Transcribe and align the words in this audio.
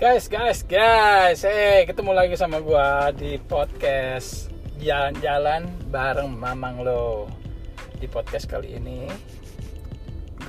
Guys, 0.00 0.32
guys, 0.32 0.64
guys, 0.64 1.44
hey, 1.44 1.84
ketemu 1.84 2.16
lagi 2.16 2.32
sama 2.32 2.56
gua 2.64 3.12
di 3.12 3.36
podcast 3.36 4.48
jalan-jalan 4.80 5.68
bareng 5.92 6.40
Mamang 6.40 6.80
lo. 6.80 7.28
Di 8.00 8.08
podcast 8.08 8.48
kali 8.48 8.80
ini, 8.80 9.04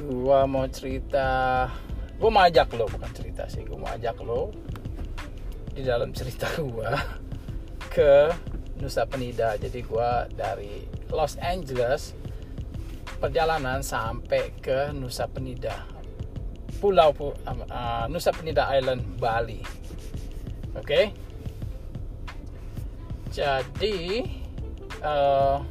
gua 0.08 0.48
mau 0.48 0.64
cerita, 0.72 1.68
gua 2.16 2.30
mau 2.32 2.48
ajak 2.48 2.72
lo, 2.80 2.88
bukan 2.88 3.12
cerita 3.12 3.44
sih, 3.52 3.68
gua 3.68 3.76
mau 3.76 3.92
ajak 3.92 4.24
lo 4.24 4.56
di 5.76 5.84
dalam 5.84 6.16
cerita 6.16 6.48
gua 6.64 6.96
ke 7.92 8.32
Nusa 8.80 9.04
Penida. 9.04 9.60
Jadi 9.60 9.84
gua 9.84 10.32
dari 10.32 10.88
Los 11.12 11.36
Angeles 11.44 12.16
perjalanan 13.20 13.84
sampai 13.84 14.56
ke 14.64 14.96
Nusa 14.96 15.28
Penida 15.28 16.01
Pulau 16.82 17.14
uh, 17.14 18.06
Nusa 18.10 18.34
Penida 18.34 18.66
Island, 18.74 19.06
Bali. 19.22 19.62
Okay? 20.82 21.14
Jadi 23.30 24.26
uh, 25.06 25.62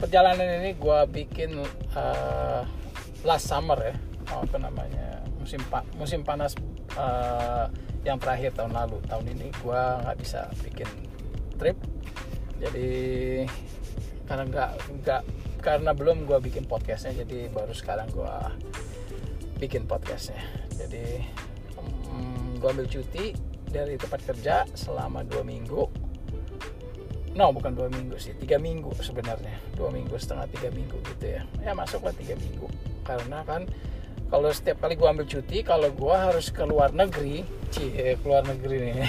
perjalanan 0.00 0.64
ini 0.64 0.72
gue 0.80 1.00
bikin 1.12 1.60
uh, 1.92 2.64
last 3.22 3.46
summer 3.52 3.76
ya, 3.78 3.94
apa 4.32 4.56
namanya 4.56 5.20
musim 5.36 5.60
pa 5.68 5.84
musim 6.00 6.24
panas 6.24 6.56
uh, 6.96 7.68
yang 8.02 8.16
terakhir 8.16 8.56
tahun 8.56 8.72
lalu. 8.72 8.96
Tahun 9.04 9.28
ini 9.28 9.52
gue 9.60 9.82
nggak 10.08 10.16
bisa 10.16 10.48
bikin 10.64 10.88
trip. 11.60 11.76
Jadi 12.58 12.90
karena 14.24 14.44
nggak 14.48 14.70
nggak 15.04 15.22
karena 15.60 15.92
belum 15.92 16.24
gue 16.24 16.38
bikin 16.48 16.64
podcastnya 16.64 17.12
jadi 17.26 17.52
baru 17.52 17.74
sekarang 17.76 18.08
gue 18.14 18.36
bikin 19.60 19.84
podcastnya. 19.84 20.40
Jadi 20.72 21.20
um, 21.76 22.56
gue 22.56 22.68
ambil 22.72 22.88
cuti 22.88 23.36
dari 23.68 24.00
tempat 24.00 24.24
kerja 24.24 24.64
selama 24.72 25.20
dua 25.22 25.44
minggu. 25.44 25.84
No 27.36 27.54
bukan 27.54 27.76
dua 27.76 27.86
minggu 27.92 28.18
sih 28.18 28.34
tiga 28.40 28.56
minggu 28.56 28.90
sebenarnya. 28.98 29.60
Dua 29.76 29.92
minggu 29.92 30.16
setengah 30.16 30.48
tiga 30.50 30.72
minggu 30.72 30.96
gitu 31.14 31.36
ya. 31.36 31.44
Ya 31.60 31.76
masuklah 31.76 32.16
tiga 32.16 32.34
minggu. 32.40 32.66
Karena 33.04 33.44
kan 33.44 33.68
kalau 34.30 34.48
setiap 34.54 34.86
kali 34.86 34.94
gue 34.94 35.08
ambil 35.10 35.26
cuti 35.26 35.58
kalau 35.66 35.90
gue 35.90 36.14
harus 36.14 36.54
ke 36.54 36.62
luar 36.62 36.94
negeri 36.94 37.42
cie 37.74 38.14
keluar 38.22 38.46
negeri 38.46 38.76
nih. 38.90 38.96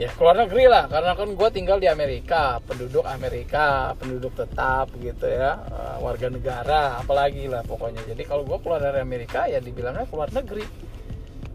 Ya 0.00 0.08
keluar 0.08 0.34
negeri 0.34 0.66
lah 0.66 0.88
karena 0.88 1.14
kan 1.14 1.30
gue 1.36 1.48
tinggal 1.52 1.78
di 1.78 1.86
Amerika 1.86 2.58
penduduk 2.64 3.04
Amerika 3.06 3.92
penduduk 4.00 4.34
tetap 4.34 4.88
gitu 4.98 5.28
ya 5.28 5.62
eh, 5.68 5.96
warga 6.00 6.32
negara 6.32 6.98
apalagi 6.98 7.46
lah 7.46 7.60
pokoknya. 7.62 8.00
Jadi 8.08 8.24
kalau 8.24 8.42
gue 8.42 8.56
keluar 8.64 8.80
dari 8.80 9.04
Amerika 9.04 9.46
ya 9.46 9.60
dibilangnya 9.60 10.08
keluar 10.08 10.32
negeri. 10.32 10.64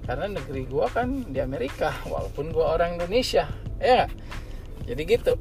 Karena 0.06 0.32
negeri 0.32 0.64
gue 0.64 0.86
kan 0.88 1.08
di 1.28 1.40
Amerika 1.44 1.92
walaupun 2.08 2.54
gue 2.54 2.64
orang 2.64 2.96
Indonesia 2.96 3.50
ya 3.82 4.10
jadi 4.88 5.02
gitu 5.04 5.34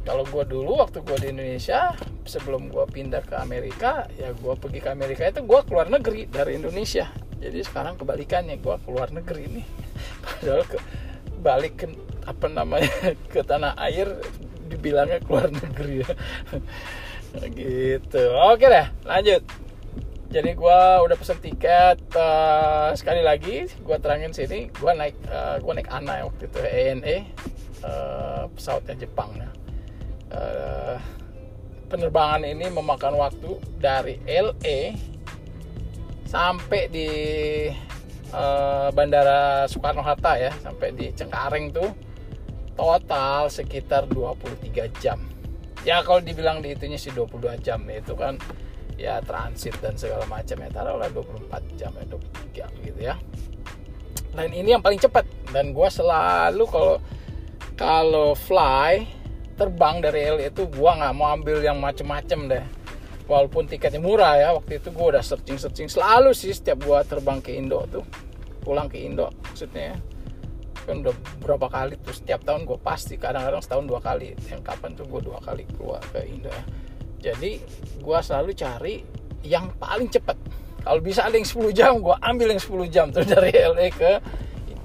kalau 0.00 0.24
gue 0.24 0.44
dulu 0.48 0.80
waktu 0.80 1.04
gue 1.04 1.16
di 1.20 1.28
Indonesia 1.36 1.92
sebelum 2.24 2.72
gue 2.72 2.84
pindah 2.88 3.20
ke 3.20 3.36
Amerika 3.36 4.08
ya 4.16 4.32
gue 4.32 4.54
pergi 4.56 4.80
ke 4.80 4.88
Amerika 4.88 5.28
itu 5.28 5.44
gue 5.44 5.60
keluar 5.68 5.92
negeri 5.92 6.24
dari 6.24 6.56
Indonesia. 6.56 7.12
Jadi 7.40 7.60
sekarang 7.64 8.00
kebalikannya 8.00 8.60
gue 8.60 8.76
keluar 8.84 9.12
negeri 9.12 9.60
nih. 9.60 9.66
Padahal 10.24 10.62
ke 10.64 10.78
balik 11.40 11.74
ke 11.84 11.86
apa 12.24 12.46
namanya 12.48 12.92
ke 13.32 13.40
tanah 13.44 13.76
air 13.76 14.08
dibilangnya 14.72 15.20
keluar 15.20 15.52
negeri. 15.52 16.04
Ya 16.04 16.12
gitu. 17.60 18.22
Oke 18.48 18.66
deh 18.72 18.86
lanjut. 19.04 19.44
Jadi 20.30 20.50
gue 20.54 20.80
udah 21.02 21.16
pesen 21.18 21.42
tiket 21.42 21.98
uh, 22.14 22.94
sekali 22.94 23.20
lagi 23.20 23.66
gue 23.66 23.96
terangin 23.98 24.30
sini 24.30 24.70
gue 24.70 24.92
naik 24.94 25.18
uh, 25.26 25.54
eh, 25.54 25.56
gue 25.58 25.72
naik 25.74 25.90
ANA 25.90 26.22
waktu 26.30 26.46
itu 26.46 26.58
ENE 26.62 27.16
uh, 27.82 28.46
pesawatnya 28.54 28.94
Jepang. 29.04 29.34
ya 29.34 29.59
uh, 30.34 30.96
penerbangan 31.90 32.46
ini 32.46 32.70
memakan 32.70 33.18
waktu 33.18 33.58
dari 33.82 34.22
LA 34.26 34.94
sampai 36.30 36.86
di 36.86 37.08
uh, 38.30 38.88
Bandara 38.94 39.66
Soekarno 39.66 40.02
Hatta 40.02 40.38
ya 40.38 40.54
sampai 40.62 40.94
di 40.94 41.10
Cengkareng 41.10 41.74
tuh 41.74 41.90
total 42.78 43.50
sekitar 43.50 44.06
23 44.06 45.02
jam. 45.02 45.18
Ya 45.82 46.00
kalau 46.06 46.22
dibilang 46.22 46.62
di 46.62 46.76
itunya 46.76 46.96
sih 46.96 47.10
22 47.10 47.58
jam 47.60 47.82
itu 47.90 48.14
kan 48.14 48.38
ya 49.00 49.18
transit 49.24 49.74
dan 49.80 49.96
segala 49.96 50.28
macam 50.28 50.60
ya 50.60 50.68
taruhlah 50.70 51.08
24 51.08 51.80
jam 51.80 51.90
ya 51.96 52.04
23 52.62 52.86
gitu 52.86 53.00
ya. 53.00 53.14
Dan 54.30 54.54
ini 54.54 54.78
yang 54.78 54.82
paling 54.84 55.02
cepat 55.02 55.26
dan 55.50 55.74
gue 55.74 55.88
selalu 55.90 56.64
kalau 56.70 56.96
kalau 57.74 58.38
fly 58.38 59.19
terbang 59.60 60.00
dari 60.00 60.24
LA 60.24 60.48
itu 60.48 60.64
gue 60.64 60.90
nggak 60.96 61.12
mau 61.12 61.36
ambil 61.36 61.60
yang 61.60 61.76
macem-macem 61.76 62.48
deh. 62.48 62.64
Walaupun 63.28 63.68
tiketnya 63.68 64.00
murah 64.00 64.40
ya 64.40 64.48
waktu 64.56 64.80
itu 64.80 64.88
gue 64.88 65.06
udah 65.12 65.20
searching 65.20 65.60
searching 65.60 65.86
selalu 65.86 66.32
sih 66.32 66.56
setiap 66.56 66.80
gue 66.80 66.98
terbang 67.04 67.38
ke 67.44 67.54
Indo 67.54 67.84
tuh 67.86 68.02
pulang 68.64 68.88
ke 68.88 68.96
Indo 68.96 69.28
maksudnya 69.44 69.94
ya. 69.94 69.96
Kan 70.88 71.04
udah 71.04 71.14
berapa 71.44 71.68
kali 71.68 72.00
tuh 72.00 72.16
setiap 72.16 72.40
tahun 72.42 72.64
gue 72.64 72.80
pasti 72.80 73.20
kadang-kadang 73.20 73.60
setahun 73.60 73.84
dua 73.84 74.00
kali. 74.00 74.32
Yang 74.48 74.64
kapan 74.64 74.96
tuh 74.96 75.04
gue 75.04 75.20
dua 75.20 75.38
kali 75.44 75.68
keluar 75.76 76.00
ke 76.08 76.24
Indo 76.24 76.48
ya. 76.48 76.64
Jadi 77.30 77.60
gue 78.00 78.18
selalu 78.24 78.56
cari 78.56 79.04
yang 79.44 79.68
paling 79.76 80.08
cepat 80.08 80.40
kalau 80.80 81.00
bisa 81.04 81.28
ada 81.28 81.36
yang 81.36 81.44
10 81.44 81.76
jam 81.76 82.00
gue 82.00 82.16
ambil 82.24 82.56
yang 82.56 82.62
10 82.62 82.88
jam 82.88 83.06
tuh 83.12 83.24
dari 83.24 83.52
LA 83.52 83.92
ke 83.92 84.12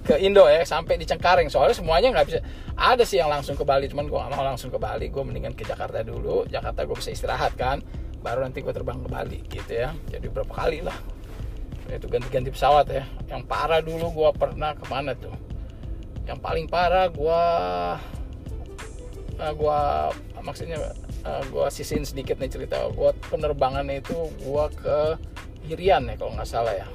ke 0.05 0.21
Indo 0.21 0.45
ya 0.45 0.61
sampai 0.61 1.01
di 1.01 1.05
Cengkareng. 1.09 1.49
Soalnya 1.49 1.73
semuanya 1.73 2.13
nggak 2.13 2.25
bisa. 2.29 2.39
Ada 2.77 3.03
sih 3.03 3.17
yang 3.17 3.33
langsung 3.33 3.57
ke 3.57 3.65
Bali 3.65 3.89
cuman 3.89 4.05
gue 4.05 4.13
gak 4.15 4.31
mau 4.37 4.45
langsung 4.45 4.69
ke 4.69 4.77
Bali. 4.77 5.09
Gue 5.09 5.25
mendingan 5.25 5.57
ke 5.57 5.65
Jakarta 5.65 6.05
dulu. 6.05 6.45
Jakarta 6.45 6.85
gue 6.85 6.95
bisa 6.95 7.09
istirahat 7.09 7.57
kan. 7.57 7.81
Baru 8.21 8.45
nanti 8.45 8.61
gue 8.61 8.69
terbang 8.69 9.01
ke 9.01 9.09
Bali 9.09 9.39
gitu 9.49 9.71
ya. 9.73 9.97
Jadi 10.13 10.29
berapa 10.29 10.53
kali 10.53 10.85
lah. 10.85 10.93
Itu 11.89 12.05
ganti-ganti 12.05 12.53
pesawat 12.53 12.85
ya. 12.93 13.03
Yang 13.25 13.41
parah 13.49 13.81
dulu 13.81 14.13
gue 14.13 14.29
pernah 14.37 14.77
ke 14.77 14.85
mana 14.85 15.17
tuh? 15.17 15.33
Yang 16.29 16.39
paling 16.41 16.65
parah 16.69 17.09
gue 17.09 17.41
uh, 19.41 19.53
gue 19.57 19.79
maksudnya 20.45 20.77
uh, 21.25 21.41
gue 21.49 21.65
sisin 21.73 22.05
sedikit 22.05 22.37
nih 22.37 22.53
cerita. 22.53 22.85
Gue 22.93 23.09
penerbangan 23.33 23.89
itu 23.89 24.29
gue 24.37 24.65
ke 24.77 24.99
Irian 25.65 26.05
ya 26.05 26.13
kalau 26.13 26.37
nggak 26.37 26.45
salah 26.45 26.77
ya 26.77 26.85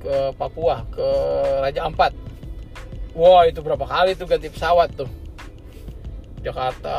ke 0.00 0.32
Papua 0.34 0.82
ke 0.88 1.08
Raja 1.60 1.86
Ampat. 1.86 2.12
Wah 3.12 3.44
itu 3.44 3.60
berapa 3.60 3.84
kali 3.84 4.16
tuh 4.16 4.24
ganti 4.24 4.48
pesawat 4.48 4.96
tuh? 4.96 5.10
Jakarta 6.40 6.96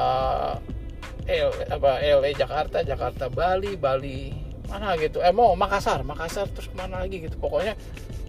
L 1.26 1.50
apa 1.70 1.98
LA 2.02 2.38
Jakarta 2.38 2.86
Jakarta 2.86 3.26
Bali 3.30 3.74
Bali 3.74 4.34
mana 4.70 4.94
gitu. 5.02 5.20
Eh 5.20 5.34
mau 5.34 5.58
Makassar 5.58 6.06
Makassar 6.06 6.48
terus 6.54 6.70
ke 6.70 6.76
mana 6.78 7.02
lagi 7.02 7.26
gitu. 7.26 7.36
Pokoknya 7.42 7.74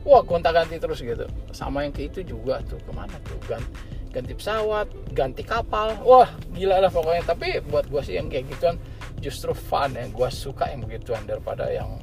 wah 0.09 0.25
gonta 0.25 0.51
ganti 0.51 0.81
terus 0.81 1.05
gitu. 1.05 1.29
Sama 1.53 1.85
yang 1.85 1.93
ke 1.93 2.09
itu 2.09 2.25
juga 2.25 2.65
tuh 2.65 2.81
ke 2.81 2.93
mana 2.97 3.15
tuh? 3.29 3.37
Ganti, 3.45 3.71
ganti 4.11 4.33
pesawat 4.33 4.89
ganti 5.13 5.43
kapal. 5.45 6.01
Wah 6.01 6.31
gila 6.57 6.81
lah 6.81 6.91
pokoknya. 6.91 7.23
Tapi 7.29 7.61
buat 7.69 7.87
gue 7.93 8.03
sih 8.03 8.17
yang 8.17 8.33
kayak 8.33 8.49
gituan 8.57 8.77
justru 9.21 9.53
fun 9.53 9.93
ya. 9.93 10.09
Gue 10.09 10.29
suka 10.33 10.71
yang 10.73 10.81
begituan 10.87 11.29
daripada 11.29 11.69
yang 11.69 12.01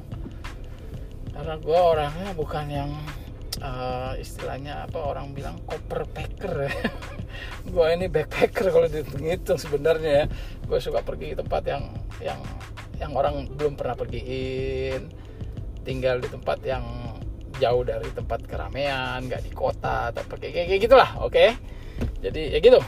karena 1.40 1.56
gue 1.56 1.80
orangnya 1.80 2.28
bukan 2.36 2.66
yang 2.68 2.92
uh, 3.64 4.12
istilahnya 4.20 4.84
apa 4.84 5.00
orang 5.00 5.32
bilang 5.32 5.56
koper 5.64 6.04
packer 6.04 6.68
ya. 6.68 6.74
gue 7.72 7.86
ini 7.96 8.12
backpacker 8.12 8.68
kalau 8.68 8.84
dihitung 8.84 9.56
sebenarnya 9.56 10.12
ya 10.12 10.26
gue 10.68 10.78
suka 10.84 11.00
pergi 11.00 11.32
ke 11.32 11.36
tempat 11.40 11.62
yang 11.64 11.84
yang 12.20 12.40
yang 13.00 13.16
orang 13.16 13.48
belum 13.56 13.72
pernah 13.72 13.96
pergiin 13.96 15.08
tinggal 15.80 16.20
di 16.20 16.28
tempat 16.28 16.60
yang 16.60 16.84
jauh 17.56 17.88
dari 17.88 18.12
tempat 18.12 18.44
keramaian 18.44 19.24
nggak 19.24 19.40
di 19.40 19.52
kota 19.56 20.12
atau 20.12 20.20
kayak 20.36 20.52
kayak, 20.52 20.66
kayak 20.76 20.80
gitulah 20.84 21.10
oke 21.24 21.32
okay? 21.32 21.56
jadi 22.20 22.52
ya 22.52 22.58
gitu 22.60 22.80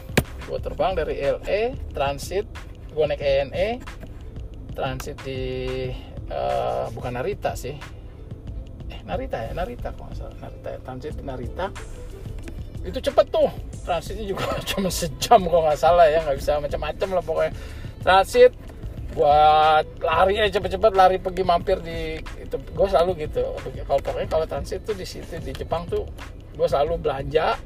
gue 0.45 0.59
terbang 0.61 0.93
dari 0.93 1.25
LA 1.25 1.73
transit 1.97 2.45
gue 2.93 3.05
naik 3.09 3.25
ENE 3.25 3.81
transit 4.77 5.17
di 5.25 5.41
uh, 6.29 6.93
bukan 6.93 7.17
Narita 7.17 7.57
sih 7.57 8.02
Narita 9.03 9.39
ya 9.43 9.51
Narita 9.55 9.89
kok 9.95 10.11
salah. 10.15 10.37
Narita 10.39 10.69
ya. 10.71 10.79
transit 10.83 11.15
Narita. 11.23 11.67
Itu 12.83 12.99
cepet 12.99 13.27
tuh. 13.31 13.51
Transitnya 13.83 14.25
juga 14.27 14.45
cuma 14.71 14.89
sejam 14.91 15.41
kok 15.43 15.61
nggak 15.67 15.79
salah 15.79 16.07
ya. 16.07 16.23
Nggak 16.23 16.39
bisa 16.39 16.51
macam-macam 16.63 17.09
lah 17.19 17.23
pokoknya. 17.23 17.53
Transit 18.03 18.53
buat 19.13 19.85
lari 20.01 20.41
aja 20.41 20.57
cepet-cepet 20.57 20.93
lari 20.97 21.17
pergi 21.21 21.43
mampir 21.45 21.79
di 21.83 22.19
itu. 22.19 22.57
Gue 22.75 22.87
selalu 22.89 23.27
gitu. 23.27 23.43
Kalau 23.87 24.01
pokoknya 24.01 24.29
kalau 24.31 24.47
transit 24.47 24.81
tuh 24.87 24.95
di 24.95 25.07
situ 25.07 25.39
di 25.43 25.53
Jepang 25.55 25.87
tuh 25.91 26.07
gue 26.53 26.69
selalu 26.69 26.99
belanja 27.03 27.59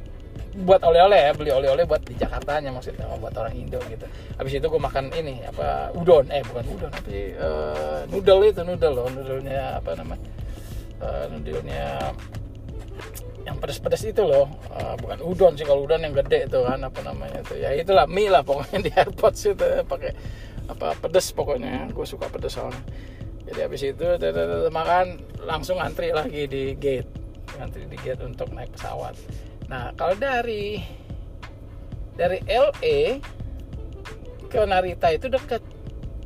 buat 0.56 0.81
oleh-oleh 0.81 1.21
ya. 1.21 1.33
Beli 1.37 1.53
oleh-oleh 1.53 1.85
buat 1.85 2.00
di 2.00 2.17
Jakarta 2.17 2.61
nya 2.65 2.73
maksudnya 2.73 3.05
buat 3.21 3.33
orang 3.37 3.53
Indo 3.56 3.81
gitu. 3.93 4.09
Habis 4.41 4.53
itu 4.56 4.67
gue 4.69 4.81
makan 4.81 5.12
ini 5.12 5.44
apa 5.44 5.93
udon. 5.93 6.33
Eh 6.33 6.41
bukan 6.49 6.65
udon 6.77 6.91
tapi 6.93 7.37
uh, 7.37 8.09
noodle 8.09 8.41
itu 8.49 8.61
noodle 8.65 8.93
loh. 8.93 9.06
Noodlenya 9.12 9.81
apa 9.81 9.93
namanya 9.97 10.45
uh, 11.02 11.26
yang 13.46 13.56
pedas-pedas 13.62 14.02
itu 14.02 14.22
loh. 14.26 14.50
Uh, 14.75 14.98
bukan 14.98 15.19
udon 15.22 15.52
sih 15.54 15.62
kalau 15.62 15.87
udon 15.87 16.02
yang 16.02 16.12
gede 16.12 16.50
itu 16.50 16.58
kan 16.66 16.82
apa 16.82 17.00
namanya 17.06 17.40
itu. 17.46 17.54
Ya 17.62 17.70
itulah 17.78 18.10
mie 18.10 18.26
lah 18.26 18.43
pokoknya 18.43 18.78
di 18.87 18.90
airport 18.90 19.34
itu 19.38 19.54
pakai 19.87 20.12
apa 20.66 20.98
pedas 20.98 21.31
pokoknya. 21.31 21.87
Gue 21.94 22.04
suka 22.04 22.26
pedas 22.26 22.58
soalnya. 22.58 22.82
Jadi 23.46 23.60
habis 23.62 23.82
itu 23.87 24.06
makan 24.75 25.22
langsung 25.46 25.78
antri 25.78 26.10
lagi 26.10 26.50
di 26.50 26.75
gate. 26.75 27.06
Antri 27.62 27.87
di 27.87 27.94
gate 28.02 28.26
untuk 28.26 28.50
naik 28.50 28.75
pesawat. 28.75 29.14
Nah 29.70 29.94
kalau 29.94 30.19
dari 30.19 30.82
dari 32.19 32.42
LA 32.50 33.22
ke 34.50 34.60
Narita 34.66 35.14
itu 35.14 35.31
dekat 35.31 35.62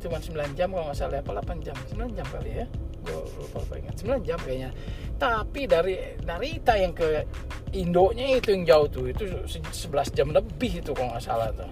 cuma 0.01 0.17
9 0.17 0.57
jam 0.57 0.73
kalau 0.73 0.89
nggak 0.89 0.97
salah 0.97 1.21
apa 1.21 1.45
8 1.45 1.61
jam? 1.61 1.77
9 1.93 2.17
jam 2.17 2.25
kali 2.33 2.65
ya 2.65 2.65
gue 3.01 3.19
lupa 3.37 3.75
ingat. 3.77 3.95
9 4.01 4.27
jam 4.27 4.39
kayaknya. 4.41 4.71
Tapi 5.17 5.61
dari 5.69 5.95
Narita 6.25 6.73
yang 6.77 6.93
ke 6.97 7.25
Indonya 7.71 8.41
itu 8.41 8.51
yang 8.51 8.63
jauh 8.67 8.87
tuh 8.91 9.05
itu 9.13 9.23
11 9.47 10.17
jam 10.17 10.27
lebih 10.33 10.81
itu 10.81 10.91
kalau 10.91 11.13
nggak 11.13 11.23
salah 11.23 11.49
tuh. 11.53 11.69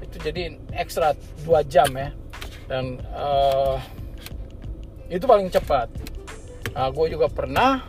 Itu 0.00 0.16
jadi 0.20 0.56
ekstra 0.74 1.12
2 1.44 1.64
jam 1.68 1.88
ya. 1.94 2.08
Dan 2.64 2.98
uh, 3.12 3.76
itu 5.12 5.24
paling 5.28 5.52
cepat. 5.52 5.92
Nah, 6.74 6.90
gue 6.90 7.06
juga 7.12 7.28
pernah 7.28 7.84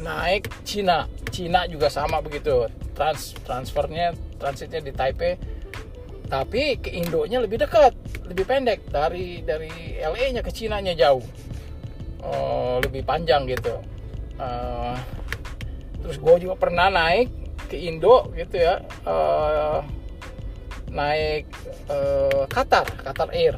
naik 0.00 0.50
Cina. 0.64 1.06
Cina 1.28 1.68
juga 1.68 1.92
sama 1.92 2.18
begitu. 2.24 2.66
Trans 2.94 3.34
transfernya 3.44 4.16
transitnya 4.40 4.80
di 4.80 4.92
Taipei. 4.94 5.36
Tapi 6.24 6.80
ke 6.80 6.90
Indonya 6.90 7.44
lebih 7.44 7.60
dekat 7.60 7.92
lebih 8.26 8.48
pendek. 8.48 8.88
Dari 8.88 9.44
dari 9.44 10.00
LA 10.00 10.34
nya 10.34 10.42
ke 10.42 10.50
Cina 10.50 10.80
nya 10.80 10.96
jauh 10.96 11.22
uh, 12.24 12.76
lebih 12.82 13.04
panjang 13.04 13.44
gitu. 13.48 13.76
Uh, 14.40 14.96
terus 16.02 16.20
gue 16.20 16.48
juga 16.48 16.54
pernah 16.58 16.90
naik 16.90 17.30
ke 17.70 17.80
Indo 17.80 18.28
gitu 18.36 18.60
ya 18.60 18.82
uh, 19.08 19.80
naik 20.92 21.48
uh, 21.88 22.44
Qatar 22.50 22.86
Qatar 23.00 23.30
Air. 23.32 23.56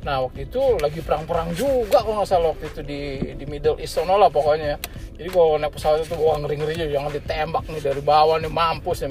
Nah 0.00 0.24
waktu 0.24 0.48
itu 0.48 0.60
lagi 0.80 1.04
perang-perang 1.04 1.52
juga 1.52 2.00
kalau 2.00 2.22
nggak 2.22 2.28
salah 2.30 2.56
waktu 2.56 2.66
itu 2.72 2.80
di 2.80 3.00
di 3.36 3.44
Middle 3.44 3.76
East 3.82 4.00
sono 4.00 4.16
lah 4.16 4.32
pokoknya. 4.32 4.80
Jadi 5.20 5.28
kalau 5.28 5.60
naik 5.60 5.76
pesawat 5.76 6.08
itu 6.08 6.16
gue 6.16 6.32
ngeri-ngeri 6.40 6.72
aja 6.80 6.86
jangan 6.88 7.10
ditembak 7.12 7.64
nih 7.68 7.82
dari 7.84 8.00
bawah 8.00 8.40
nih 8.40 8.48
mampus 8.48 9.04
ya 9.04 9.08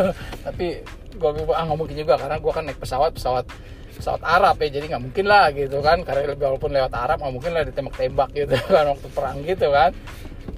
tapi 0.48 0.80
gue 1.12 1.30
ah 1.52 1.62
nggak 1.68 1.76
mungkin 1.76 1.96
juga 2.00 2.16
karena 2.16 2.40
gue 2.40 2.52
kan 2.56 2.64
naik 2.64 2.80
pesawat 2.80 3.12
pesawat 3.12 3.44
pesawat 4.02 4.22
Arab 4.26 4.58
ya 4.58 4.68
jadi 4.74 4.84
nggak 4.90 5.02
mungkin 5.06 5.24
lah 5.30 5.54
gitu 5.54 5.78
kan. 5.78 6.02
Karena 6.02 6.34
walaupun 6.34 6.74
lewat 6.74 6.90
Arab 6.90 7.22
nggak 7.22 7.34
mungkin 7.38 7.52
lah 7.54 7.62
ditembak-tembak 7.62 8.30
gitu 8.34 8.56
kan 8.74 8.84
waktu 8.90 9.08
perang 9.14 9.38
gitu 9.46 9.70
kan. 9.70 9.94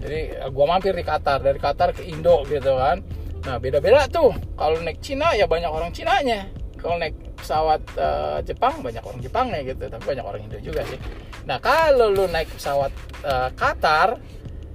Jadi 0.00 0.20
gue 0.48 0.64
mampir 0.64 0.96
di 0.96 1.04
Qatar 1.04 1.44
dari 1.44 1.60
Qatar 1.60 1.92
ke 1.92 2.02
Indo 2.08 2.40
gitu 2.48 2.72
kan. 2.72 3.04
Nah 3.44 3.60
beda-beda 3.60 4.08
tuh. 4.08 4.32
Kalau 4.56 4.80
naik 4.80 5.04
Cina 5.04 5.36
ya 5.36 5.44
banyak 5.44 5.68
orang 5.68 5.92
Cinanya. 5.92 6.48
Kalau 6.80 6.96
naik 6.96 7.16
pesawat 7.36 7.80
uh, 8.00 8.40
Jepang 8.40 8.80
banyak 8.80 9.04
orang 9.04 9.20
Jepangnya 9.20 9.60
gitu 9.60 9.84
tapi 9.92 10.04
banyak 10.16 10.24
orang 10.24 10.40
Indo 10.48 10.58
juga 10.64 10.80
sih. 10.88 10.96
Nah 11.44 11.60
kalau 11.60 12.08
lu 12.08 12.24
naik 12.32 12.48
pesawat 12.56 12.92
uh, 13.28 13.52
Qatar 13.52 14.16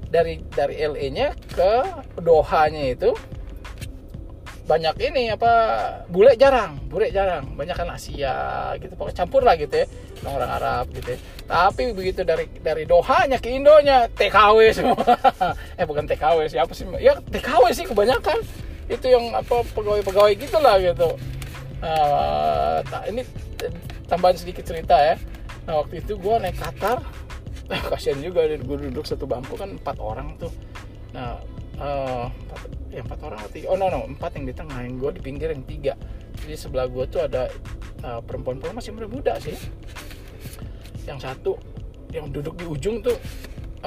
dari 0.10 0.42
dari 0.50 0.78
LA-nya 0.78 1.34
ke 1.54 1.74
Doha-nya 2.22 2.94
itu 2.94 3.14
banyak 4.70 4.96
ini 5.02 5.34
apa 5.34 5.52
bule 6.14 6.38
jarang 6.38 6.78
bule 6.86 7.10
jarang. 7.10 7.58
Banyak 7.58 7.74
kan 7.74 7.90
Asia 7.90 8.38
gitu 8.78 8.94
pokoknya 8.94 9.18
campur 9.26 9.42
lah 9.42 9.58
gitu 9.58 9.82
ya 9.82 9.88
orang 10.30 10.52
Arab 10.62 10.86
gitu 10.92 11.16
ya. 11.16 11.20
tapi 11.48 11.96
begitu 11.96 12.22
dari 12.28 12.46
dari 12.62 12.84
Doha-nya 12.86 13.42
ke 13.42 13.50
Indonya 13.50 14.06
TKW 14.14 14.58
semua. 14.78 15.02
Eh 15.74 15.86
bukan 15.90 16.06
TKW 16.06 16.46
siapa 16.46 16.70
sih? 16.78 16.86
Ya 17.02 17.18
TKW 17.18 17.74
sih 17.74 17.90
kebanyakan. 17.90 18.46
Itu 18.86 19.06
yang 19.10 19.34
apa 19.34 19.66
pegawai-pegawai 19.74 20.34
gitulah 20.38 20.78
gitu. 20.78 21.18
Uh, 21.80 22.84
ini 23.08 23.26
tambahan 24.06 24.38
sedikit 24.38 24.68
cerita 24.70 24.94
ya. 24.94 25.16
Nah 25.66 25.82
waktu 25.82 26.06
itu 26.06 26.14
gue 26.14 26.36
naik 26.38 26.62
Qatar. 26.62 27.02
Kasian 27.90 28.22
juga 28.22 28.46
gue 28.46 28.78
duduk 28.90 29.06
satu 29.06 29.26
bangku 29.26 29.58
kan 29.58 29.74
empat 29.78 29.98
orang 29.98 30.38
tuh. 30.38 30.54
Nah 31.14 31.42
uh, 31.82 32.30
ya 33.00 33.04
empat 33.08 33.20
orang 33.24 33.40
atau 33.40 33.72
oh 33.72 33.78
no 33.80 33.88
no 33.88 34.04
empat 34.12 34.36
yang 34.36 34.46
di 34.52 34.54
tengah 34.54 34.80
yang 34.84 35.00
gue 35.00 35.12
di 35.16 35.22
pinggir 35.24 35.50
yang 35.56 35.64
tiga. 35.64 35.96
Jadi 36.44 36.56
sebelah 36.60 36.92
gue 36.92 37.06
tuh 37.08 37.24
ada 37.24 37.48
uh, 38.04 38.20
perempuan-perempuan 38.20 38.76
masih 38.76 38.92
muda 38.92 39.08
muda 39.08 39.34
sih. 39.40 39.56
Yang 41.08 41.20
satu 41.24 41.56
yang 42.12 42.28
duduk 42.28 42.60
di 42.60 42.68
ujung 42.68 43.00
tuh 43.00 43.16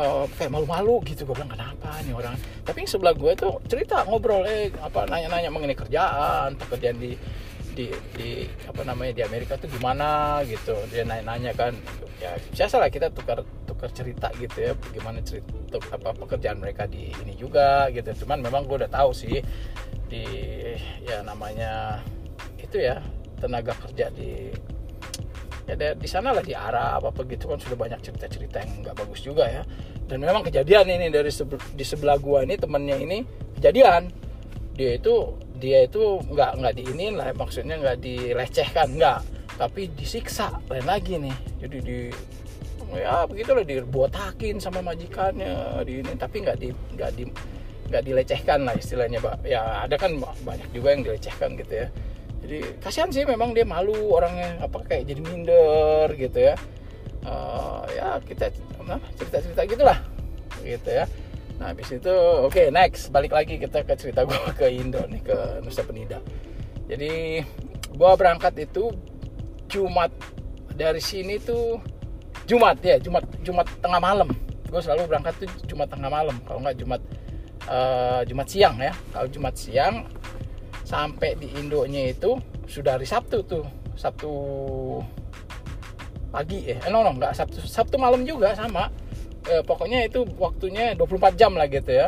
uh, 0.01 0.25
kayak 0.41 0.49
malu-malu 0.49 1.05
gitu. 1.05 1.29
Gue 1.29 1.37
bilang 1.37 1.53
kenapa 1.53 2.01
nih 2.09 2.17
orang? 2.17 2.35
Tapi 2.65 2.89
yang 2.89 2.91
sebelah 2.91 3.13
gue 3.13 3.33
tuh 3.37 3.61
cerita 3.69 4.09
ngobrol 4.09 4.49
eh 4.49 4.73
apa 4.81 5.05
nanya-nanya 5.05 5.53
mengenai 5.53 5.77
kerjaan 5.77 6.57
pekerjaan 6.57 6.97
di 6.97 7.13
di 7.73 7.89
di 8.17 8.45
apa 8.69 8.85
namanya 8.85 9.13
di 9.17 9.23
Amerika 9.29 9.61
tuh 9.61 9.69
gimana 9.69 10.41
gitu. 10.49 10.73
Dia 10.89 11.05
nanya-nanya 11.05 11.53
kan. 11.53 11.77
Ya 12.17 12.39
biasa 12.57 12.81
lah 12.81 12.89
kita 12.89 13.13
tukar 13.13 13.45
cerita 13.91 14.31
gitu 14.39 14.59
ya 14.63 14.73
bagaimana 14.79 15.19
cerita 15.27 15.51
apa 15.91 16.15
pekerjaan 16.15 16.63
mereka 16.63 16.87
di 16.87 17.11
ini 17.25 17.35
juga 17.35 17.91
gitu. 17.91 18.25
Cuman 18.25 18.39
memang 18.45 18.69
gue 18.69 18.79
udah 18.85 18.93
tahu 18.93 19.11
sih 19.11 19.43
di 20.07 20.25
ya 21.03 21.25
namanya 21.27 21.99
itu 22.61 22.79
ya 22.79 23.03
tenaga 23.43 23.75
kerja 23.75 24.13
di 24.15 24.53
ya 25.67 25.75
di 25.95 26.09
sana 26.11 26.31
lah 26.31 26.45
di 26.45 26.55
Arab 26.55 27.11
apa 27.11 27.21
gitu. 27.27 27.51
Kan 27.51 27.59
sudah 27.59 27.79
banyak 27.79 27.99
cerita-cerita 28.05 28.63
yang 28.63 28.87
nggak 28.87 28.97
bagus 29.03 29.25
juga 29.27 29.51
ya. 29.51 29.63
Dan 30.07 30.23
memang 30.23 30.45
kejadian 30.45 30.87
ini 30.87 31.09
dari 31.09 31.33
di 31.75 31.85
sebelah 31.87 32.21
gua 32.21 32.45
ini 32.47 32.55
temennya 32.61 32.97
ini 33.01 33.19
kejadian. 33.59 34.13
Dia 34.79 34.97
itu 35.01 35.41
dia 35.59 35.87
itu 35.87 36.19
nggak 36.27 36.59
nggak 36.59 36.75
diinin 36.75 37.15
lah 37.15 37.31
maksudnya 37.35 37.79
nggak 37.79 37.99
dilecehkan 38.03 38.95
nggak. 38.95 39.21
Tapi 39.59 39.91
disiksa 39.95 40.59
lain 40.67 40.87
lagi 40.89 41.19
nih. 41.23 41.37
Jadi 41.63 41.79
di 41.83 41.99
ya 42.97 43.25
begitulah 43.25 43.65
dibotakin 43.65 44.57
sama 44.61 44.81
majikannya 44.85 45.85
di 45.87 46.03
ini. 46.05 46.13
Tapi 46.17 46.37
nggak 46.45 46.57
di 46.61 46.69
nggak 46.71 47.11
di 47.17 47.25
nggak 47.93 48.03
dilecehkan 48.09 48.65
lah 48.65 48.75
istilahnya 48.77 49.21
pak. 49.21 49.45
Ya 49.45 49.85
ada 49.85 49.97
kan 50.01 50.17
banyak 50.21 50.69
juga 50.73 50.97
yang 50.97 51.03
dilecehkan 51.05 51.57
gitu 51.61 51.85
ya. 51.85 51.89
Jadi 52.43 52.59
kasihan 52.83 53.11
sih 53.13 53.23
memang 53.23 53.55
dia 53.55 53.63
malu 53.63 53.95
orangnya 54.19 54.59
apa 54.59 54.83
kayak 54.83 55.07
jadi 55.07 55.21
minder 55.23 56.09
gitu 56.19 56.39
ya. 56.53 56.55
Uh, 57.23 57.87
ya 57.95 58.19
kita 58.27 58.51
cerita 59.15 59.39
cerita 59.39 59.63
gitulah 59.63 59.99
gitu 60.67 60.91
ya. 60.91 61.07
Nah 61.63 61.71
habis 61.71 61.87
itu 61.95 62.11
oke 62.11 62.51
okay, 62.51 62.67
next. 62.75 63.15
Balik 63.15 63.31
lagi 63.31 63.63
kita 63.63 63.87
ke 63.87 63.95
cerita 63.95 64.27
gue 64.27 64.35
ke 64.59 64.67
Indo 64.73 65.07
nih 65.07 65.23
ke 65.23 65.37
Nusa 65.63 65.87
Penida. 65.87 66.19
Jadi 66.91 67.39
gue 67.93 68.11
berangkat 68.19 68.59
itu 68.59 68.91
Jumat. 69.71 70.11
Dari 70.73 71.05
sini 71.05 71.37
tuh 71.37 71.79
Jumat 72.47 72.77
ya 72.83 72.97
Jumat 72.99 73.25
Jumat 73.43 73.67
tengah 73.79 74.01
malam. 74.03 74.29
Gue 74.67 74.81
selalu 74.81 75.05
berangkat 75.09 75.35
tuh 75.43 75.51
Jumat 75.69 75.89
tengah 75.93 76.09
malam 76.09 76.37
kalau 76.49 76.65
nggak 76.65 76.77
Jumat 76.81 77.03
uh, 77.69 78.21
Jumat 78.27 78.47
siang 78.49 78.77
ya. 78.81 78.93
Kalau 79.13 79.29
Jumat 79.31 79.55
siang 79.55 80.09
sampai 80.83 81.39
di 81.39 81.49
Indonya 81.57 82.13
itu 82.13 82.37
sudah 82.67 82.99
hari 82.99 83.07
Sabtu 83.07 83.45
tuh 83.47 83.65
Sabtu 83.95 84.33
pagi 86.33 86.65
eh, 86.65 86.81
eh 86.81 86.89
no 86.89 87.05
no 87.05 87.13
nggak 87.13 87.37
Sabtu 87.37 87.61
Sabtu 87.63 88.01
malam 88.01 88.25
juga 88.25 88.57
sama. 88.57 88.89
Eh, 89.43 89.63
pokoknya 89.67 90.07
itu 90.07 90.23
waktunya 90.39 90.95
24 90.95 91.35
jam 91.35 91.53
lah 91.55 91.67
gitu 91.67 91.93
ya. 91.93 92.07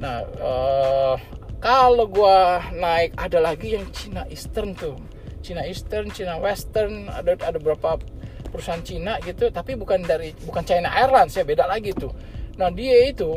Nah 0.00 0.22
eh, 0.24 1.16
kalau 1.60 2.06
gua 2.08 2.62
naik 2.72 3.16
ada 3.18 3.42
lagi 3.42 3.76
yang 3.76 3.86
Cina 3.92 4.24
Eastern 4.32 4.72
tuh. 4.72 4.96
Cina 5.44 5.62
Eastern 5.62 6.10
Cina 6.10 6.42
Western 6.42 7.06
ada 7.06 7.38
ada 7.38 7.58
beberapa 7.62 8.00
perusahaan 8.48 8.82
Cina 8.82 9.18
gitu 9.22 9.50
tapi 9.50 9.74
bukan 9.74 10.02
dari 10.02 10.32
bukan 10.46 10.62
China 10.62 10.90
Airlines 10.90 11.34
ya 11.36 11.44
beda 11.44 11.66
lagi 11.68 11.92
tuh. 11.92 12.12
Nah 12.56 12.72
dia 12.72 13.10
itu 13.10 13.30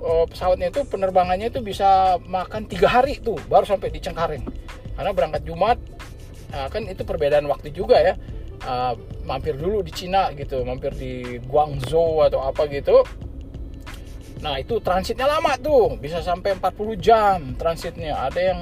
oh, 0.00 0.24
pesawatnya 0.26 0.72
itu 0.72 0.82
penerbangannya 0.88 1.52
itu 1.52 1.60
bisa 1.60 2.16
makan 2.24 2.66
tiga 2.66 2.88
hari 2.88 3.20
tuh 3.20 3.36
baru 3.46 3.68
sampai 3.68 3.92
di 3.92 4.00
Cengkareng 4.00 4.44
karena 4.96 5.10
berangkat 5.12 5.42
Jumat 5.44 5.78
nah, 6.52 6.66
kan 6.68 6.84
itu 6.88 7.02
perbedaan 7.04 7.46
waktu 7.46 7.70
juga 7.74 7.98
ya. 8.00 8.14
Uh, 8.60 8.92
mampir 9.24 9.56
dulu 9.56 9.80
di 9.80 9.88
Cina 9.88 10.28
gitu 10.36 10.60
mampir 10.68 10.92
di 10.92 11.40
Guangzhou 11.48 12.20
atau 12.28 12.44
apa 12.44 12.68
gitu. 12.68 13.00
Nah 14.40 14.56
itu 14.60 14.80
transitnya 14.80 15.24
lama 15.28 15.56
tuh 15.60 15.96
bisa 15.96 16.20
sampai 16.20 16.56
40 16.60 16.96
jam 17.00 17.38
transitnya. 17.56 18.20
Ada 18.20 18.40
yang 18.52 18.60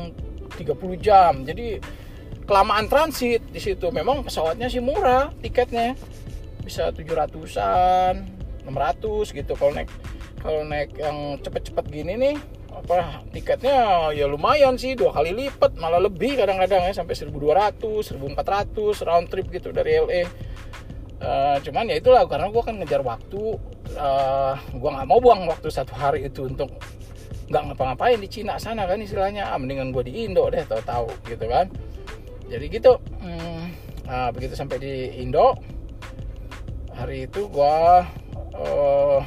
30 0.54 0.98
jam. 1.02 1.42
Jadi 1.42 1.78
kelamaan 2.48 2.88
transit 2.88 3.44
di 3.52 3.60
situ. 3.60 3.92
Memang 3.92 4.24
pesawatnya 4.24 4.72
sih 4.72 4.80
murah 4.80 5.28
tiketnya. 5.44 5.92
Bisa 6.64 6.88
700-an 6.90 8.24
600 8.64 9.36
gitu. 9.36 9.52
Kalau 9.52 9.72
naik 9.76 9.92
kalau 10.40 10.64
naik 10.64 10.96
yang 10.96 11.36
cepet-cepet 11.44 11.84
gini 11.92 12.14
nih 12.16 12.36
apa 12.72 13.26
tiketnya 13.36 14.08
ya 14.16 14.24
lumayan 14.24 14.80
sih. 14.80 14.96
Dua 14.96 15.12
kali 15.12 15.36
lipat 15.36 15.76
malah 15.76 16.00
lebih 16.00 16.40
kadang-kadang 16.40 16.88
ya. 16.88 16.96
Sampai 16.96 17.12
1200 17.12 18.16
1400 18.16 19.04
round 19.04 19.26
trip 19.28 19.46
gitu 19.52 19.68
dari 19.68 20.00
LA 20.00 20.08
uh, 20.08 20.24
eh, 21.20 21.56
cuman 21.60 21.90
ya 21.90 21.98
itulah 22.00 22.24
karena 22.30 22.46
gue 22.48 22.62
kan 22.62 22.74
ngejar 22.78 23.02
waktu 23.02 23.58
uh, 23.98 24.54
gue 24.54 24.90
nggak 24.90 25.08
mau 25.10 25.18
buang 25.18 25.50
waktu 25.50 25.66
satu 25.66 25.92
hari 25.98 26.30
itu 26.30 26.46
untuk 26.46 26.70
nggak 27.48 27.62
ngapa-ngapain 27.72 28.20
di 28.20 28.28
Cina 28.28 28.60
sana 28.60 28.84
kan 28.84 29.00
istilahnya. 29.00 29.50
Ah, 29.50 29.58
mendingan 29.58 29.90
gue 29.90 30.04
di 30.06 30.24
Indo 30.28 30.46
deh 30.52 30.62
tahu-tahu 30.62 31.10
gitu 31.26 31.44
kan 31.48 31.66
jadi 32.48 32.64
gitu. 32.72 32.92
Hmm, 33.20 33.70
nah, 34.08 34.32
begitu 34.32 34.56
sampai 34.56 34.80
di 34.80 35.20
Indo. 35.20 35.52
Hari 36.96 37.30
itu 37.30 37.46
gue 37.46 37.76
uh, 38.58 39.20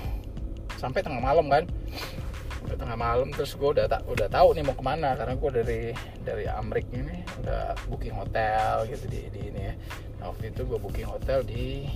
sampai 0.75 0.99
tengah 1.05 1.21
malam 1.21 1.47
kan. 1.47 1.63
Udah 2.67 2.77
tengah 2.77 2.97
malam 2.97 3.29
terus 3.31 3.55
gue 3.55 3.69
udah 3.77 3.87
tak 3.87 4.01
udah 4.09 4.27
tahu 4.27 4.57
nih 4.57 4.63
mau 4.65 4.75
ke 4.75 4.83
mana 4.83 5.15
karena 5.15 5.33
gue 5.37 5.51
dari 5.53 5.81
dari 6.25 6.45
Amrik 6.49 6.89
ini 6.91 7.23
udah 7.45 7.77
booking 7.87 8.17
hotel 8.17 8.89
gitu 8.89 9.05
di, 9.07 9.21
di 9.31 9.41
ini 9.53 9.61
ya. 9.71 9.73
Nah, 10.19 10.25
waktu 10.33 10.51
itu 10.51 10.61
gue 10.67 10.79
booking 10.81 11.07
hotel 11.07 11.45
di 11.45 11.87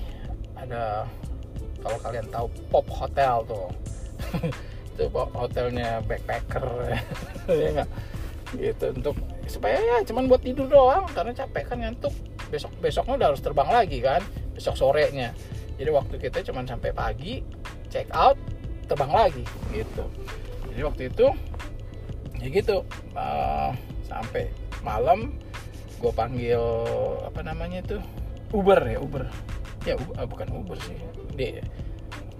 ada 0.55 1.03
kalau 1.83 1.97
kalian 2.01 2.25
tahu 2.31 2.47
Pop 2.71 2.87
Hotel 2.87 3.45
tuh. 3.45 3.69
Itu 4.95 5.11
hotelnya 5.11 5.99
backpacker. 6.07 6.65
Ya 7.51 7.69
enggak 7.77 7.89
gitu 8.57 8.91
untuk 8.91 9.15
supaya 9.45 9.77
ya 9.77 9.97
cuman 10.07 10.25
buat 10.25 10.41
tidur 10.41 10.65
doang 10.65 11.05
karena 11.13 11.31
capek 11.35 11.63
kan 11.69 11.77
ngantuk. 11.81 12.13
Besok 12.49 12.71
besoknya 12.79 13.13
udah 13.19 13.27
harus 13.33 13.41
terbang 13.41 13.69
lagi 13.69 13.99
kan 14.01 14.21
besok 14.55 14.75
sorenya. 14.79 15.35
Jadi 15.75 15.89
waktu 15.91 16.15
kita 16.17 16.39
cuman 16.51 16.63
sampai 16.63 16.91
pagi 16.95 17.43
check 17.91 18.07
out 18.15 18.39
terbang 18.87 19.11
lagi 19.11 19.43
gitu. 19.73 20.05
Jadi 20.71 20.81
waktu 20.81 21.03
itu 21.11 21.27
ya 22.39 22.47
gitu 22.51 22.83
uh, 23.15 23.71
sampai 24.05 24.51
malam 24.83 25.33
gue 25.97 26.11
panggil 26.11 26.61
apa 27.23 27.41
namanya 27.41 27.81
itu 27.81 27.97
Uber 28.53 28.79
ya 28.83 28.99
Uber. 29.01 29.23
Ya 29.83 29.95
uh, 29.97 30.27
bukan 30.27 30.47
Uber 30.51 30.77
sih 30.83 30.97
dia 31.35 31.63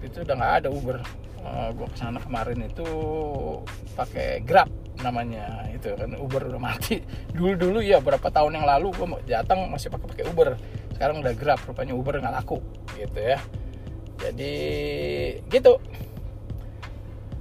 itu 0.00 0.22
udah 0.22 0.34
nggak 0.36 0.54
ada 0.64 0.68
Uber. 0.72 0.98
Uh, 1.46 1.46
eh, 1.46 1.68
gue 1.78 1.86
ke 1.86 1.96
sana 1.98 2.18
kemarin 2.18 2.58
itu 2.66 2.86
pakai 3.94 4.42
Grab 4.42 4.85
namanya 5.06 5.70
itu 5.70 5.94
kan 5.94 6.10
Uber 6.18 6.50
udah 6.50 6.58
mati. 6.58 6.98
Dulu 7.30 7.54
dulu 7.54 7.78
ya 7.78 8.02
berapa 8.02 8.26
tahun 8.26 8.58
yang 8.58 8.66
lalu 8.66 8.90
gue 8.90 9.06
datang 9.30 9.70
masih 9.70 9.94
pakai 9.94 10.06
pakai 10.10 10.24
Uber. 10.26 10.48
Sekarang 10.98 11.22
udah 11.22 11.34
Grab 11.38 11.62
rupanya 11.62 11.94
Uber 11.94 12.18
nggak 12.18 12.34
laku 12.42 12.58
gitu 12.98 13.18
ya. 13.22 13.38
Jadi 14.18 14.54
gitu. 15.46 15.78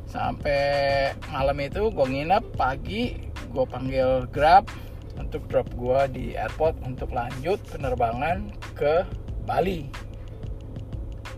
Sampai 0.05 1.11
malam 1.33 1.57
itu 1.59 1.89
gue 1.89 2.05
nginep 2.05 2.43
pagi 2.53 3.17
gue 3.49 3.65
panggil 3.65 4.29
Grab 4.29 4.69
untuk 5.17 5.47
drop 5.49 5.67
gue 5.73 5.99
di 6.13 6.25
airport 6.37 6.77
untuk 6.85 7.09
lanjut 7.09 7.57
penerbangan 7.73 8.53
ke 8.77 9.01
Bali. 9.49 9.89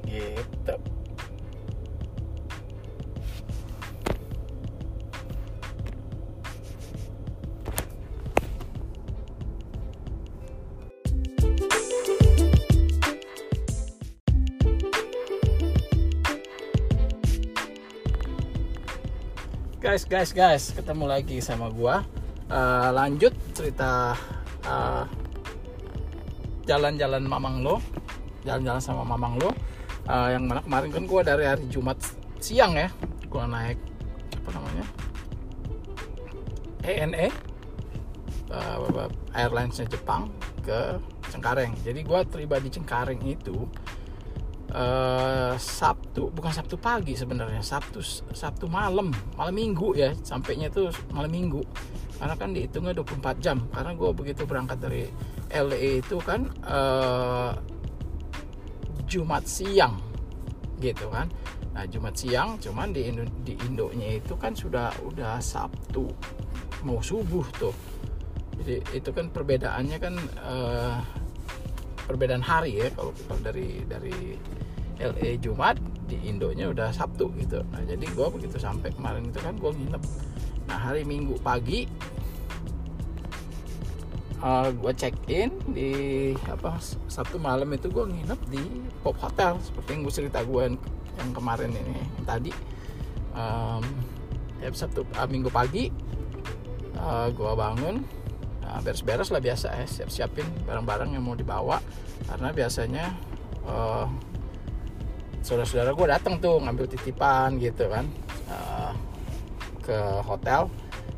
Gitu 0.03 0.96
guys 19.77 20.09
guys 20.09 20.33
guys 20.33 20.73
ketemu 20.73 21.05
lagi 21.05 21.37
sama 21.37 21.69
gua. 21.69 22.01
Uh, 22.49 22.89
lanjut 22.97 23.29
cerita 23.53 24.17
jalan 26.65 26.97
jalan-jalan 26.97 27.23
mamang 27.29 27.61
lo. 27.61 27.77
Jalan-jalan 28.41 28.81
sama 28.81 29.05
mamang 29.05 29.37
lo. 29.37 29.53
Uh, 30.09 30.33
yang 30.33 30.49
mana 30.49 30.65
kemarin 30.65 30.89
kan 30.89 31.03
gua 31.05 31.21
dari 31.21 31.45
hari 31.45 31.69
Jumat 31.69 32.01
siang 32.41 32.73
ya 32.73 32.89
gua 33.29 33.45
naik 33.45 33.77
apa 34.41 34.49
namanya? 34.57 34.85
ENE 36.81 37.29
uh, 38.49 39.05
airlinesnya 39.37 39.85
Jepang 39.93 40.33
ke 40.65 40.97
Cengkareng. 41.29 41.77
Jadi 41.85 42.01
gua 42.01 42.25
tiba 42.25 42.57
di 42.57 42.73
Cengkareng 42.73 43.21
itu 43.29 43.69
uh, 44.73 45.53
Sabtu 45.55 46.31
bukan 46.33 46.51
Sabtu 46.51 46.75
pagi 46.75 47.15
sebenarnya 47.15 47.63
Sabtu 47.63 48.03
Sabtu 48.33 48.67
malam 48.67 49.13
malam 49.39 49.55
minggu 49.55 49.95
ya 49.95 50.11
sampainya 50.23 50.67
tuh 50.71 50.91
malam 51.13 51.31
minggu. 51.31 51.61
Karena 52.17 52.33
kan 52.33 52.49
dihitungnya 52.49 52.97
24 52.97 53.37
jam 53.45 53.57
karena 53.69 53.93
gue 53.93 54.09
begitu 54.09 54.41
berangkat 54.49 54.81
dari 54.81 55.05
LA 55.53 56.01
itu 56.01 56.17
kan 56.17 56.49
uh, 56.65 57.53
Jumat 59.05 59.45
siang 59.45 60.01
gitu 60.81 61.07
kan. 61.13 61.29
Nah 61.77 61.85
Jumat 61.85 62.17
siang 62.17 62.57
cuman 62.57 62.89
di 62.89 63.05
Indo 63.05 63.23
di 63.45 63.53
Indonya 63.69 64.17
itu 64.17 64.33
kan 64.33 64.57
sudah 64.57 64.89
udah 65.05 65.37
Sabtu 65.37 66.09
mau 66.81 66.99
subuh 67.05 67.45
tuh. 67.61 67.75
Jadi 68.57 68.81
itu 68.97 69.09
kan 69.13 69.29
perbedaannya 69.29 69.97
kan 70.01 70.15
uh, 70.41 70.97
perbedaan 72.07 72.41
hari 72.41 72.79
ya 72.79 72.87
kalau 72.95 73.11
dari 73.43 73.83
dari 73.85 74.39
LA 74.97 75.37
Jumat 75.37 75.77
di 76.07 76.17
Indonya 76.25 76.71
udah 76.71 76.89
Sabtu 76.89 77.29
gitu. 77.37 77.61
Nah 77.69 77.83
jadi 77.85 78.01
gue 78.01 78.27
begitu 78.33 78.57
sampai 78.57 78.89
kemarin 78.95 79.29
itu 79.29 79.37
kan 79.43 79.53
gue 79.59 79.71
nginep. 79.71 80.03
Nah 80.71 80.77
hari 80.79 81.03
Minggu 81.03 81.37
pagi 81.43 81.85
uh, 84.41 84.65
eh, 84.65 84.69
gue 84.73 84.93
check 84.97 85.15
in 85.29 85.51
di 85.69 85.91
apa 86.47 86.79
Sabtu 87.11 87.37
malam 87.37 87.69
itu 87.75 87.91
gue 87.91 88.05
nginep 88.07 88.39
di 88.49 88.63
Pop 89.03 89.19
Hotel. 89.21 89.59
Seperti 89.61 89.89
yang 89.93 90.01
gue 90.07 90.13
cerita 90.15 90.39
gue 90.41 90.61
yang, 90.73 90.77
yang 91.19 91.29
kemarin 91.35 91.69
ini 91.75 92.01
yang 92.01 92.25
tadi. 92.25 92.51
Um, 93.37 93.85
ya 94.57 94.73
Sabtu 94.73 95.05
uh, 95.13 95.29
Minggu 95.29 95.53
pagi 95.53 95.93
uh, 96.97 97.29
gue 97.29 97.51
bangun 97.53 98.01
beres-beres 98.81 99.29
lah 99.29 99.41
biasa 99.41 99.67
ya 99.73 99.85
siap-siapin 99.85 100.45
barang-barang 100.65 101.15
yang 101.15 101.23
mau 101.23 101.37
dibawa. 101.37 101.79
Karena 102.27 102.49
biasanya 102.51 103.05
uh, 103.67 104.07
saudara-saudara 105.41 105.95
gue 105.95 106.07
datang 106.07 106.41
tuh 106.41 106.59
ngambil 106.59 106.85
titipan 106.91 107.55
gitu 107.61 107.87
kan 107.87 108.05
uh, 108.51 108.93
ke 109.85 109.97
hotel. 110.25 110.67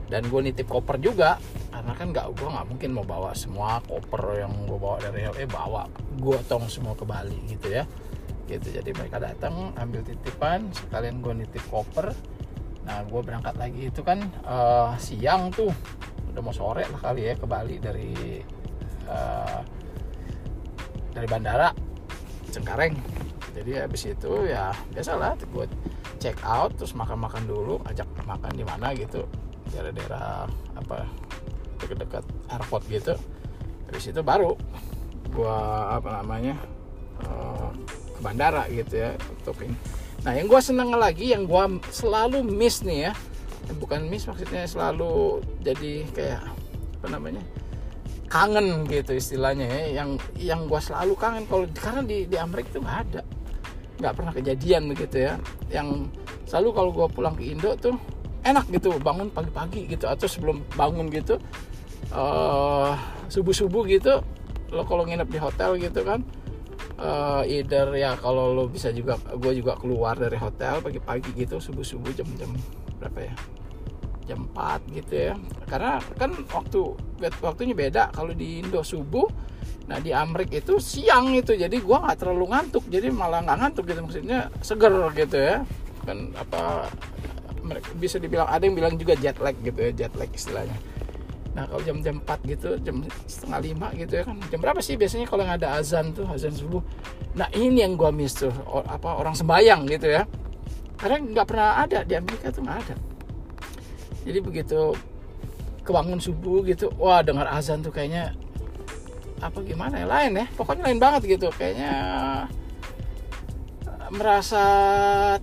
Dan 0.10 0.26
gue 0.26 0.42
nitip 0.42 0.66
koper 0.66 0.98
juga 0.98 1.38
karena 1.70 1.94
kan 1.94 2.10
nggak 2.10 2.28
gue 2.34 2.50
nggak 2.50 2.68
mungkin 2.68 2.90
mau 2.98 3.06
bawa 3.06 3.30
semua 3.38 3.78
koper 3.86 4.42
yang 4.42 4.52
gue 4.66 4.74
bawa 4.74 4.98
dari 4.98 5.22
LA 5.22 5.46
bawa 5.46 5.86
gue 6.18 6.38
tong 6.50 6.66
semua 6.66 6.98
ke 6.98 7.06
Bali 7.06 7.38
gitu 7.46 7.70
ya. 7.70 7.86
Gitu 8.50 8.74
jadi 8.74 8.90
mereka 8.90 9.22
datang 9.22 9.70
ambil 9.78 10.02
titipan 10.02 10.66
sekalian 10.74 11.22
gue 11.22 11.46
nitip 11.46 11.62
koper. 11.70 12.10
Nah 12.90 13.06
gue 13.06 13.22
berangkat 13.22 13.54
lagi. 13.62 13.94
Itu 13.94 14.02
kan 14.02 14.26
uh, 14.50 14.98
siang 14.98 15.54
tuh 15.54 15.70
udah 16.34 16.42
mau 16.42 16.54
sore 16.54 16.86
lah 16.86 17.02
kali 17.02 17.30
ya 17.30 17.34
ke 17.36 17.46
Bali 17.46 17.76
dari 17.82 18.42
uh, 19.10 19.60
dari 21.14 21.28
bandara 21.28 21.70
Cengkareng. 22.50 22.96
Jadi 23.54 23.72
habis 23.76 24.08
itu 24.08 24.32
ya 24.48 24.72
biasalah 24.94 25.36
gue 25.36 25.66
check 26.22 26.38
out 26.46 26.74
terus 26.80 26.96
makan-makan 26.96 27.44
dulu 27.46 27.82
ajak 27.90 28.08
makan 28.26 28.52
di 28.56 28.64
mana 28.64 28.94
gitu. 28.96 29.26
Daerah-daerah 29.74 30.50
apa 30.78 31.06
dekat-dekat 31.82 32.24
airport 32.50 32.84
gitu. 32.90 33.14
Habis 33.90 34.14
itu 34.14 34.22
baru 34.22 34.54
gue 35.30 35.58
apa 35.94 36.10
namanya 36.22 36.58
uh, 37.24 37.70
ke 38.18 38.20
bandara 38.20 38.66
gitu 38.70 38.94
ya 38.98 39.12
untuk 39.16 39.58
ini 39.64 39.78
nah 40.20 40.36
yang 40.36 40.52
gue 40.52 40.60
seneng 40.60 40.92
lagi 40.92 41.32
yang 41.32 41.48
gue 41.48 41.80
selalu 41.96 42.44
miss 42.44 42.84
nih 42.84 43.10
ya 43.10 43.12
bukan 43.78 44.10
miss 44.10 44.26
maksudnya 44.26 44.66
selalu 44.66 45.44
jadi 45.62 46.08
kayak 46.16 46.42
apa 47.00 47.08
namanya 47.12 47.44
kangen 48.30 48.86
gitu 48.90 49.18
istilahnya 49.18 49.66
ya. 49.66 49.82
Yang 50.02 50.10
yang 50.38 50.62
gue 50.70 50.82
selalu 50.82 51.14
kangen 51.18 51.44
kalau 51.50 51.66
karena 51.74 52.02
di 52.06 52.26
di 52.30 52.38
Amerika 52.38 52.78
itu 52.78 52.80
nggak 52.82 53.00
ada. 53.10 53.22
Nggak 54.00 54.14
pernah 54.16 54.32
kejadian 54.34 54.82
begitu 54.90 55.18
ya. 55.30 55.34
Yang 55.74 56.10
selalu 56.50 56.70
kalau 56.74 56.90
gue 56.94 57.08
pulang 57.14 57.36
ke 57.38 57.44
Indo 57.46 57.74
tuh 57.78 57.98
enak 58.46 58.66
gitu 58.72 58.96
bangun 58.98 59.30
pagi-pagi 59.30 59.86
gitu 59.86 60.08
atau 60.08 60.26
sebelum 60.26 60.64
bangun 60.74 61.12
gitu 61.12 61.38
uh, 62.16 62.96
subuh-subuh 63.28 63.84
gitu 63.90 64.24
lo 64.70 64.86
kalau 64.86 65.04
nginep 65.06 65.30
di 65.30 65.40
hotel 65.42 65.76
gitu 65.82 66.06
kan 66.06 66.22
uh, 67.02 67.42
either 67.46 67.90
ya 67.98 68.16
kalau 68.18 68.54
lo 68.54 68.70
bisa 68.70 68.94
juga 68.94 69.18
gue 69.18 69.54
juga 69.60 69.76
keluar 69.78 70.16
dari 70.16 70.38
hotel 70.38 70.80
pagi-pagi 70.80 71.34
gitu 71.36 71.58
subuh-subuh 71.58 72.14
jam-jam 72.14 72.54
berapa 73.00 73.20
ya? 73.32 73.34
Jam 74.30 74.46
4 74.54 74.94
gitu 74.94 75.14
ya. 75.18 75.34
Karena 75.66 75.98
kan 76.20 76.36
waktu 76.54 76.80
waktunya 77.42 77.74
beda. 77.74 78.14
Kalau 78.14 78.36
di 78.36 78.62
Indo 78.62 78.86
subuh 78.86 79.26
nah 79.90 79.98
di 79.98 80.14
Amrik 80.14 80.54
itu 80.54 80.78
siang 80.78 81.34
itu. 81.34 81.58
Jadi 81.58 81.82
gue 81.82 81.98
nggak 81.98 82.22
terlalu 82.22 82.54
ngantuk. 82.54 82.86
Jadi 82.94 83.10
malah 83.10 83.42
nggak 83.42 83.58
ngantuk 83.58 83.90
gitu. 83.90 84.06
Maksudnya 84.06 84.54
seger 84.62 84.94
gitu 85.18 85.38
ya. 85.40 85.66
Kan 86.06 86.30
apa 86.38 86.86
bisa 87.98 88.22
dibilang 88.22 88.46
ada 88.46 88.62
yang 88.62 88.78
bilang 88.78 88.94
juga 89.02 89.18
jet 89.18 89.42
lag 89.42 89.58
gitu 89.66 89.80
ya. 89.82 89.92
Jet 90.06 90.14
lag 90.14 90.30
istilahnya. 90.30 90.78
Nah 91.58 91.66
kalau 91.66 91.82
jam-jam 91.82 92.22
4 92.22 92.52
gitu 92.54 92.78
jam 92.86 93.02
setengah 93.26 93.60
lima 93.66 93.88
gitu 93.98 94.14
ya 94.14 94.24
kan. 94.30 94.38
Jam 94.54 94.62
berapa 94.62 94.78
sih 94.78 94.94
biasanya 94.94 95.26
kalau 95.26 95.42
nggak 95.42 95.66
ada 95.66 95.82
azan 95.82 96.14
tuh 96.14 96.30
azan 96.30 96.54
subuh? 96.54 96.86
Nah 97.34 97.50
ini 97.58 97.82
yang 97.82 97.98
gua 97.98 98.14
miss 98.14 98.38
tuh. 98.38 98.54
Apa 98.70 99.18
orang 99.18 99.34
sembayang 99.34 99.90
gitu 99.90 100.06
ya 100.06 100.30
karena 101.00 101.16
nggak 101.24 101.48
pernah 101.48 101.70
ada 101.80 102.00
di 102.04 102.14
Amerika 102.14 102.52
tuh 102.52 102.62
nggak 102.68 102.80
ada. 102.84 102.96
Jadi 104.28 104.40
begitu 104.44 104.82
kebangun 105.88 106.20
subuh 106.20 106.62
gitu 106.68 106.92
wah 107.00 107.24
dengar 107.24 107.50
azan 107.50 107.82
tuh 107.82 107.90
kayaknya 107.90 108.36
apa 109.40 109.64
gimana 109.64 110.04
ya 110.04 110.06
lain 110.06 110.44
ya 110.44 110.46
pokoknya 110.54 110.92
lain 110.92 111.00
banget 111.00 111.40
gitu. 111.40 111.48
Kayaknya 111.56 111.94
merasa 114.10 114.66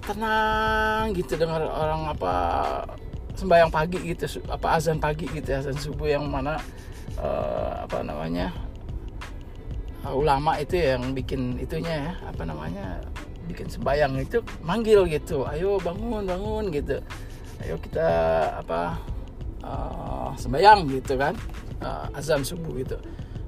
tenang 0.02 1.14
gitu 1.14 1.38
dengar 1.38 1.62
orang 1.62 2.10
apa 2.10 2.34
sembahyang 3.38 3.70
pagi 3.70 4.00
gitu 4.02 4.42
apa 4.50 4.74
azan 4.74 4.98
pagi 4.98 5.30
gitu 5.30 5.54
ya, 5.54 5.62
azan 5.62 5.78
subuh 5.78 6.08
yang 6.08 6.26
mana 6.26 6.58
eh, 7.14 7.72
apa 7.86 8.02
namanya 8.02 8.50
eh, 10.02 10.12
ulama 10.12 10.58
itu 10.58 10.82
yang 10.82 11.14
bikin 11.14 11.62
itunya 11.62 12.10
ya 12.10 12.12
apa 12.26 12.42
namanya 12.42 13.00
bikin 13.46 13.70
sembahyang 13.70 14.18
itu 14.20 14.42
manggil 14.62 15.06
gitu. 15.08 15.46
Ayo 15.46 15.78
bangun 15.80 16.26
bangun 16.26 16.68
gitu. 16.74 17.00
Ayo 17.62 17.78
kita 17.80 18.08
apa 18.60 18.98
eh, 19.62 20.30
sembahyang 20.36 20.90
gitu 20.90 21.14
kan. 21.16 21.34
Eh, 21.80 22.18
azan 22.18 22.42
subuh 22.42 22.74
gitu. 22.76 22.98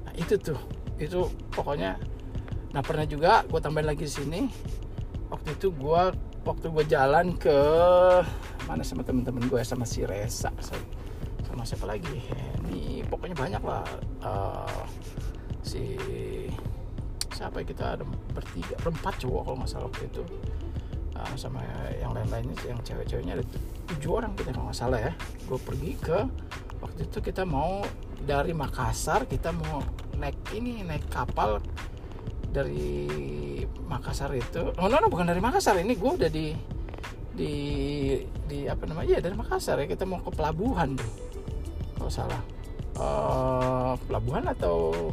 Nah, 0.07 0.13
itu 0.15 0.35
tuh. 0.39 0.59
Itu 0.99 1.29
pokoknya 1.53 1.99
nah 2.69 2.85
pernah 2.85 3.01
juga 3.01 3.41
gue 3.49 3.59
tambahin 3.59 3.87
lagi 3.87 4.03
di 4.07 4.13
sini. 4.13 4.41
Waktu 5.29 5.57
itu 5.57 5.69
gue 5.75 6.01
waktu 6.47 6.65
gue 6.71 6.85
jalan 6.89 7.35
ke 7.37 7.59
mana 8.65 8.81
sama 8.81 9.03
temen-temen 9.03 9.45
gue 9.49 9.61
sama 9.65 9.85
si 9.85 10.05
Resa 10.07 10.49
sama, 10.59 11.65
siapa 11.65 11.89
lagi? 11.89 12.23
Ini 12.69 13.03
pokoknya 13.09 13.35
banyak 13.35 13.63
lah 13.65 13.85
eh, 14.23 14.81
si 15.59 15.83
siapa 17.39 17.63
kita 17.63 17.95
ada 17.95 18.03
bertiga 18.35 18.75
berempat 18.83 19.15
cowok 19.23 19.41
kalau 19.47 19.57
nggak 19.63 19.71
salah 19.71 19.87
waktu 19.87 20.03
itu. 20.11 20.23
Ah, 21.15 21.35
sama 21.39 21.63
yang 21.95 22.11
lain-lainnya 22.11 22.55
yang 22.67 22.79
cewek-ceweknya 22.83 23.39
ada 23.39 23.43
tu- 23.47 23.63
tujuh 23.95 24.11
orang 24.19 24.35
kita 24.35 24.51
kalau 24.51 24.67
nggak 24.67 24.75
salah 24.75 24.99
ya. 24.99 25.13
Gue 25.47 25.55
pergi 25.55 25.95
ke 25.95 26.19
waktu 26.83 27.07
itu 27.07 27.19
kita 27.23 27.47
mau 27.47 27.79
dari 28.19 28.51
Makassar 28.51 29.23
kita 29.23 29.55
mau 29.55 29.79
naik 30.19 30.35
ini 30.51 30.83
naik 30.83 31.07
kapal 31.07 31.63
dari 32.51 33.07
Makassar 33.87 34.35
itu. 34.35 34.75
Oh 34.75 34.91
no, 34.91 34.99
no 34.99 35.07
bukan 35.07 35.31
dari 35.31 35.39
Makassar 35.39 35.79
ini 35.79 35.95
gue 35.95 36.11
udah 36.11 36.27
di 36.27 36.51
di 37.39 37.53
di 38.51 38.67
apa 38.67 38.83
namanya? 38.83 39.15
Ya 39.15 39.19
dari 39.23 39.35
Makassar 39.39 39.79
ya 39.79 39.87
kita 39.87 40.03
mau 40.03 40.19
ke 40.19 40.31
pelabuhan 40.35 40.99
tuh 40.99 41.11
kalau 41.95 42.11
salah. 42.11 42.41
Eh, 42.99 43.93
pelabuhan 44.11 44.43
atau 44.51 45.07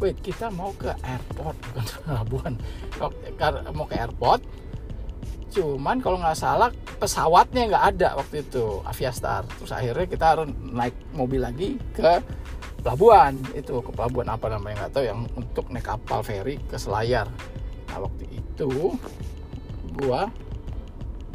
wait 0.00 0.18
kita 0.20 0.52
mau 0.52 0.72
ke 0.76 0.92
airport. 1.04 1.56
Bukan 1.72 1.84
pelabuhan. 2.04 2.54
Mau 3.72 3.86
ke 3.88 3.96
airport 3.96 4.42
cuman 5.56 6.04
kalau 6.04 6.20
nggak 6.20 6.36
salah 6.36 6.68
pesawatnya 7.00 7.72
nggak 7.72 7.84
ada 7.96 8.08
waktu 8.20 8.44
itu 8.44 8.84
Aviastar. 8.84 9.48
Terus 9.56 9.72
akhirnya 9.72 10.06
kita 10.08 10.24
harus 10.36 10.48
naik 10.52 10.92
mobil 11.16 11.40
lagi 11.40 11.80
ke 11.96 12.20
pelabuhan. 12.84 13.40
Itu 13.56 13.80
ke 13.80 13.90
pelabuhan 13.94 14.28
apa 14.28 14.52
namanya 14.52 14.84
nggak 14.84 14.92
tahu 14.92 15.04
yang 15.08 15.20
untuk 15.32 15.72
naik 15.72 15.88
kapal 15.88 16.20
feri 16.20 16.60
ke 16.60 16.76
Selayar. 16.76 17.30
Nah 17.88 17.98
waktu 18.04 18.28
itu 18.36 19.00
gua 19.96 20.28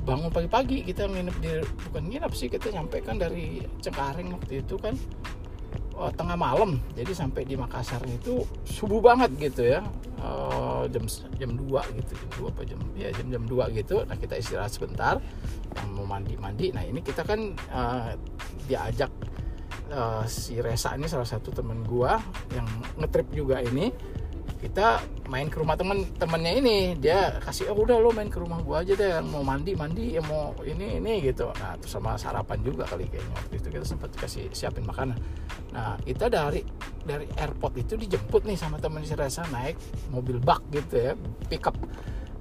bangun 0.02 0.34
pagi-pagi 0.34 0.82
kita 0.82 1.06
nginep 1.06 1.36
di 1.42 1.52
bukan 1.90 2.04
nginep 2.10 2.32
sih 2.34 2.50
kita 2.50 2.74
nyampe 2.74 3.06
kan 3.06 3.22
dari 3.22 3.62
Cengkareng 3.86 4.34
waktu 4.34 4.66
itu 4.66 4.76
kan 4.82 4.98
oh, 6.02 6.12
tengah 6.12 6.34
malam. 6.34 6.82
Jadi 6.98 7.14
sampai 7.14 7.46
di 7.46 7.54
Makassar 7.54 8.02
itu 8.10 8.42
subuh 8.66 8.98
banget 8.98 9.30
gitu 9.38 9.62
ya. 9.62 9.86
Eh, 10.22 10.84
jam 10.90 11.06
jam 11.38 11.52
2 11.58 11.98
gitu 11.98 12.12
jam 12.14 12.30
2 12.46 12.54
apa 12.54 12.62
jam 12.66 12.80
ya 12.98 13.10
jam 13.14 13.28
jam 13.30 13.44
2 13.46 13.78
gitu. 13.78 14.02
Nah 14.06 14.18
kita 14.18 14.38
istirahat 14.38 14.74
sebentar 14.74 15.22
yang 15.72 15.90
mau 15.96 16.06
mandi 16.06 16.36
mandi 16.36 16.68
nah 16.76 16.84
ini 16.84 17.00
kita 17.00 17.24
kan 17.24 17.56
eh, 17.56 18.12
diajak 18.68 19.12
eh, 19.90 20.24
si 20.28 20.60
Resa 20.60 20.94
ini 20.94 21.08
salah 21.08 21.28
satu 21.28 21.50
temen 21.54 21.82
gua 21.88 22.20
yang 22.52 22.68
ngetrip 23.00 23.32
juga 23.32 23.64
ini 23.64 23.90
kita 24.62 25.02
main 25.26 25.50
ke 25.50 25.58
rumah 25.58 25.74
temen 25.74 26.06
temennya 26.22 26.54
ini. 26.62 26.78
Dia 26.96 27.42
kasih 27.42 27.74
oh 27.74 27.82
udah 27.82 27.98
lo 27.98 28.14
main 28.14 28.30
ke 28.30 28.38
rumah 28.38 28.62
gua 28.62 28.86
aja 28.86 28.94
deh 28.94 29.10
yang 29.18 29.28
mau 29.28 29.42
mandi 29.42 29.74
mandi 29.74 30.16
yang 30.16 30.26
mau 30.30 30.54
ini 30.62 31.02
ini 31.02 31.26
gitu. 31.26 31.50
Nah 31.58 31.76
terus 31.82 31.98
sama 31.98 32.14
sarapan 32.16 32.62
juga 32.62 32.86
kali 32.86 33.10
kayaknya. 33.10 33.34
Waktu 33.34 33.54
itu 33.58 33.68
kita 33.74 33.86
sempat 33.86 34.14
kasih 34.14 34.54
siapin 34.54 34.86
makanan. 34.86 35.18
Nah 35.74 35.98
kita 36.06 36.30
dari 36.30 36.62
dari 37.02 37.26
airport 37.42 37.74
itu 37.82 37.98
dijemput 37.98 38.46
nih 38.46 38.56
sama 38.56 38.78
temen 38.78 39.02
si 39.02 39.18
Resa 39.18 39.42
naik 39.50 39.76
mobil 40.14 40.38
bak 40.38 40.62
gitu 40.70 40.96
ya 41.02 41.14
pickup 41.50 41.74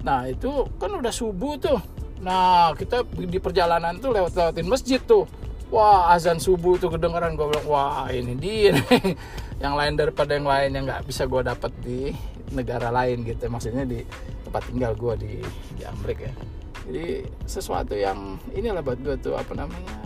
nah 0.01 0.25
itu 0.25 0.65
kan 0.81 0.91
udah 0.97 1.13
subuh 1.13 1.57
tuh. 1.61 1.79
Nah 2.21 2.73
kita 2.77 3.05
di 3.05 3.37
perjalanan 3.41 3.97
tuh 4.01 4.13
lewat 4.13 4.33
lewatin 4.33 4.67
masjid 4.69 5.01
tuh. 5.01 5.25
Wah 5.71 6.11
azan 6.11 6.35
subuh 6.35 6.75
tuh 6.75 6.91
kedengeran 6.91 7.39
gue 7.39 7.47
bilang 7.47 7.67
wah 7.69 8.03
ini 8.11 8.35
dia 8.35 8.75
nih 8.75 9.15
yang 9.61 9.77
lain 9.77 9.93
daripada 9.93 10.33
yang 10.33 10.49
lain 10.49 10.69
yang 10.73 10.83
nggak 10.89 11.05
bisa 11.05 11.29
gue 11.29 11.41
dapat 11.45 11.71
di 11.85 12.09
negara 12.51 12.89
lain 12.89 13.21
gitu. 13.23 13.45
Maksudnya 13.47 13.85
di 13.85 14.01
tempat 14.43 14.65
tinggal 14.67 14.97
gue 14.97 15.13
di 15.21 15.33
di 15.77 15.83
Amerika. 15.85 16.25
Ya 16.25 16.33
jadi 16.81 17.29
sesuatu 17.45 17.93
yang 17.93 18.41
inilah 18.57 18.81
buat 18.81 18.97
gue 18.99 19.15
tuh 19.21 19.37
apa 19.37 19.53
namanya 19.53 20.01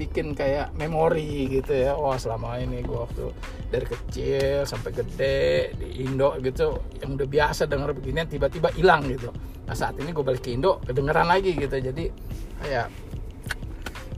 bikin 0.00 0.32
kayak 0.32 0.72
memori 0.72 1.52
gitu 1.52 1.76
ya. 1.76 1.92
Wah 1.92 2.16
selama 2.16 2.56
ini 2.56 2.80
gue 2.80 2.96
waktu 2.96 3.28
dari 3.68 3.86
kecil 3.86 4.64
sampai 4.64 4.90
gede 4.96 5.76
di 5.76 6.08
Indo 6.08 6.32
gitu 6.40 6.80
yang 7.04 7.20
udah 7.20 7.28
biasa 7.28 7.68
denger 7.68 7.92
beginian 7.92 8.24
tiba-tiba 8.24 8.72
hilang 8.72 9.04
gitu. 9.12 9.28
Nah 9.68 9.76
saat 9.76 10.00
ini 10.00 10.16
gue 10.16 10.24
balik 10.24 10.40
ke 10.40 10.56
Indo 10.56 10.80
kedengeran 10.80 11.28
lagi 11.28 11.52
gitu. 11.52 11.76
Jadi 11.76 12.08
kayak 12.64 12.88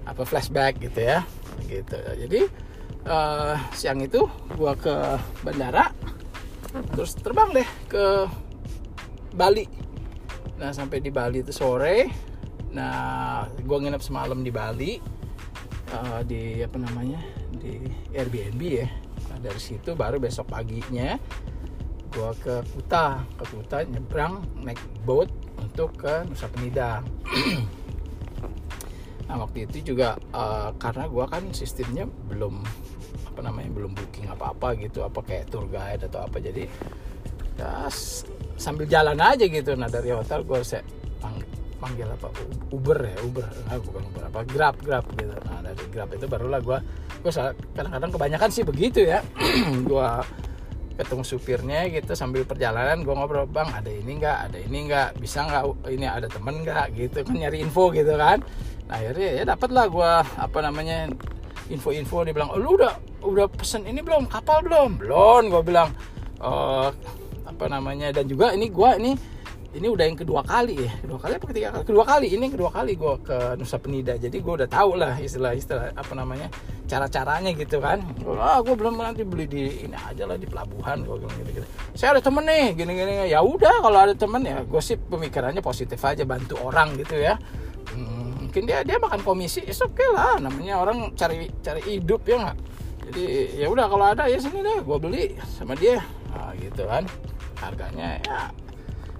apa 0.06 0.22
flashback 0.22 0.78
gitu 0.78 1.02
ya. 1.02 1.26
Gitu. 1.66 1.98
Jadi 1.98 2.40
eh, 3.06 3.56
siang 3.74 4.00
itu 4.02 4.26
gue 4.54 4.72
ke 4.78 4.96
bandara 5.42 5.90
terus 6.96 7.12
terbang 7.20 7.52
deh 7.52 7.68
ke 7.88 8.04
Bali. 9.32 9.64
Nah 10.60 10.72
sampai 10.72 11.00
di 11.00 11.12
Bali 11.12 11.44
itu 11.44 11.52
sore. 11.52 12.08
Nah 12.72 13.44
gue 13.52 13.78
nginep 13.78 14.02
semalam 14.02 14.40
di 14.40 14.52
Bali 14.52 14.92
eh, 15.92 16.20
di 16.24 16.42
apa 16.64 16.76
namanya 16.80 17.20
di 17.52 17.84
Airbnb 18.16 18.62
ya. 18.64 18.88
Nah, 19.32 19.38
dari 19.38 19.60
situ 19.60 19.94
baru 19.96 20.20
besok 20.20 20.52
paginya 20.52 21.16
gua 22.12 22.36
ke 22.36 22.60
Kuta. 22.72 23.24
Ke 23.40 23.44
Kuta 23.48 23.76
nyebrang 23.88 24.44
naik 24.60 24.80
boat 25.08 25.32
untuk 25.60 25.96
ke 25.96 26.28
Nusa 26.28 26.48
Penida. 26.52 27.00
Nah 29.22 29.48
waktu 29.48 29.64
itu 29.64 29.96
juga 29.96 30.20
eh, 30.20 30.70
karena 30.76 31.08
gua 31.08 31.24
kan 31.24 31.56
sistemnya 31.56 32.04
belum 32.28 32.60
apa 33.42 33.50
namanya 33.50 33.74
belum 33.74 33.92
booking 33.98 34.30
apa-apa 34.30 34.78
gitu 34.78 35.02
apa 35.02 35.18
kayak 35.26 35.50
tour 35.50 35.66
guide 35.66 36.06
atau 36.06 36.22
apa. 36.22 36.38
Jadi 36.38 36.62
ya 37.58 37.90
sambil 38.54 38.86
jalan 38.86 39.18
aja 39.18 39.42
gitu. 39.50 39.74
Nah 39.74 39.90
dari 39.90 40.14
hotel 40.14 40.46
gue 40.46 40.62
pang- 41.18 41.50
panggil 41.82 42.06
apa 42.06 42.30
Uber 42.70 43.02
ya 43.02 43.18
Uber. 43.26 43.50
Nah, 43.66 43.82
bukan 43.82 44.02
Uber 44.14 44.22
apa 44.30 44.46
Grab 44.46 44.78
Grab 44.78 45.10
gitu. 45.18 45.34
Nah 45.34 45.58
dari 45.58 45.84
Grab 45.90 46.14
itu 46.14 46.30
barulah 46.30 46.62
gue 46.62 46.78
gue 47.18 47.32
kadang-kadang 47.74 48.14
kebanyakan 48.14 48.50
sih 48.54 48.62
begitu 48.62 49.02
ya. 49.02 49.26
Gue 49.90 50.06
ketemu 50.92 51.24
supirnya 51.24 51.88
gitu 51.88 52.12
sambil 52.14 52.44
perjalanan 52.44 53.00
gue 53.00 53.14
ngobrol 53.16 53.48
bang 53.48 53.66
ada 53.74 53.90
ini 53.90 54.22
nggak? 54.22 54.38
Ada 54.46 54.58
ini 54.62 54.78
nggak? 54.86 55.08
Bisa 55.18 55.42
nggak? 55.50 55.62
Ini 55.90 56.06
ada 56.06 56.28
temen 56.30 56.62
nggak? 56.62 56.86
Gitu 56.94 57.18
kan 57.26 57.34
nyari 57.34 57.58
info 57.58 57.90
gitu 57.90 58.14
kan. 58.14 58.38
Nah 58.86 58.94
akhirnya 59.02 59.28
ya 59.38 59.42
dapat 59.50 59.70
lah 59.74 59.86
gue 59.90 60.12
apa 60.38 60.58
namanya 60.62 61.10
info-info 61.70 62.26
dia 62.26 62.34
bilang 62.34 62.50
lu 62.58 62.74
udah 62.74 62.94
udah 63.22 63.46
pesen 63.52 63.86
ini 63.86 64.02
belum? 64.02 64.26
Kapal 64.26 64.64
belum? 64.66 64.98
Belum 64.98 65.42
gue 65.52 65.62
bilang. 65.62 65.90
"Eh, 66.42 66.90
apa 67.52 67.64
namanya? 67.68 68.10
Dan 68.10 68.26
juga 68.26 68.50
ini 68.56 68.66
gua 68.72 68.98
ini 68.98 69.14
ini 69.72 69.88
udah 69.88 70.04
yang 70.04 70.18
kedua 70.18 70.44
kali 70.44 70.84
ya. 70.84 70.92
Kedua 71.00 71.16
kali 71.16 71.32
apa 71.38 71.46
ketiga 71.48 71.68
kali? 71.72 71.84
Kedua 71.88 72.04
kali 72.04 72.26
ini 72.28 72.46
kedua 72.52 72.70
kali 72.74 72.92
gua 72.92 73.14
ke 73.22 73.56
Nusa 73.56 73.78
Penida. 73.80 74.18
Jadi 74.18 74.36
gua 74.42 74.60
udah 74.60 74.68
tahu 74.68 75.00
lah 75.00 75.16
istilah 75.16 75.52
istilah 75.56 75.96
apa 75.96 76.12
namanya 76.12 76.50
cara 76.84 77.08
caranya 77.08 77.54
gitu 77.56 77.80
kan. 77.80 78.04
Ah 78.36 78.60
gua 78.60 78.74
belum 78.76 79.00
nanti 79.00 79.24
beli 79.24 79.48
di 79.48 79.88
ini 79.88 79.96
aja 79.96 80.28
lah 80.28 80.36
di 80.36 80.44
pelabuhan 80.44 81.06
gua 81.08 81.16
bilang 81.22 81.36
gitu 81.40 81.62
gitu. 81.62 81.66
Saya 81.96 82.18
ada 82.18 82.22
temen 82.24 82.44
nih 82.44 82.76
gini 82.76 82.92
gini 82.92 83.12
ya 83.32 83.40
udah 83.40 83.80
kalau 83.80 83.98
ada 84.02 84.14
temen 84.16 84.42
ya 84.44 84.60
gue 84.60 84.82
sih 84.82 84.96
pemikirannya 84.98 85.64
positif 85.64 86.00
aja 86.04 86.24
bantu 86.24 86.60
orang 86.60 86.96
gitu 87.00 87.16
ya 87.16 87.40
mungkin 88.52 88.68
dia 88.68 88.84
dia 88.84 89.00
makan 89.00 89.24
komisi 89.24 89.64
is 89.64 89.80
oke 89.80 90.04
lah. 90.12 90.36
Namanya 90.36 90.84
orang 90.84 91.16
cari 91.16 91.48
cari 91.64 91.80
hidup 91.88 92.20
ya 92.28 92.36
nggak? 92.36 92.58
Jadi 93.08 93.24
ya 93.64 93.66
udah 93.72 93.88
kalau 93.88 94.04
ada 94.12 94.28
ya 94.28 94.36
sini 94.36 94.60
deh 94.60 94.84
gue 94.84 94.98
beli 95.00 95.40
sama 95.56 95.72
dia. 95.72 96.04
Nah, 96.36 96.52
gitu 96.60 96.84
kan 96.84 97.08
harganya 97.64 98.20
ya 98.20 98.52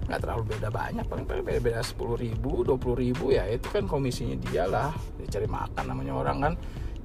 nggak 0.05 0.19
terlalu 0.21 0.53
beda 0.53 0.69
banyak 0.69 1.05
paling 1.09 1.25
paling 1.25 1.41
beda 1.41 1.59
beda 1.65 1.81
sepuluh 1.81 2.13
ribu 2.13 2.61
dua 2.61 2.77
puluh 2.77 3.01
ribu 3.01 3.33
ya 3.33 3.49
itu 3.49 3.65
kan 3.73 3.89
komisinya 3.89 4.37
dia 4.37 4.69
lah. 4.69 4.93
Dia 5.17 5.25
cari 5.33 5.49
makan 5.49 5.83
namanya 5.89 6.13
orang 6.13 6.37
kan. 6.37 6.53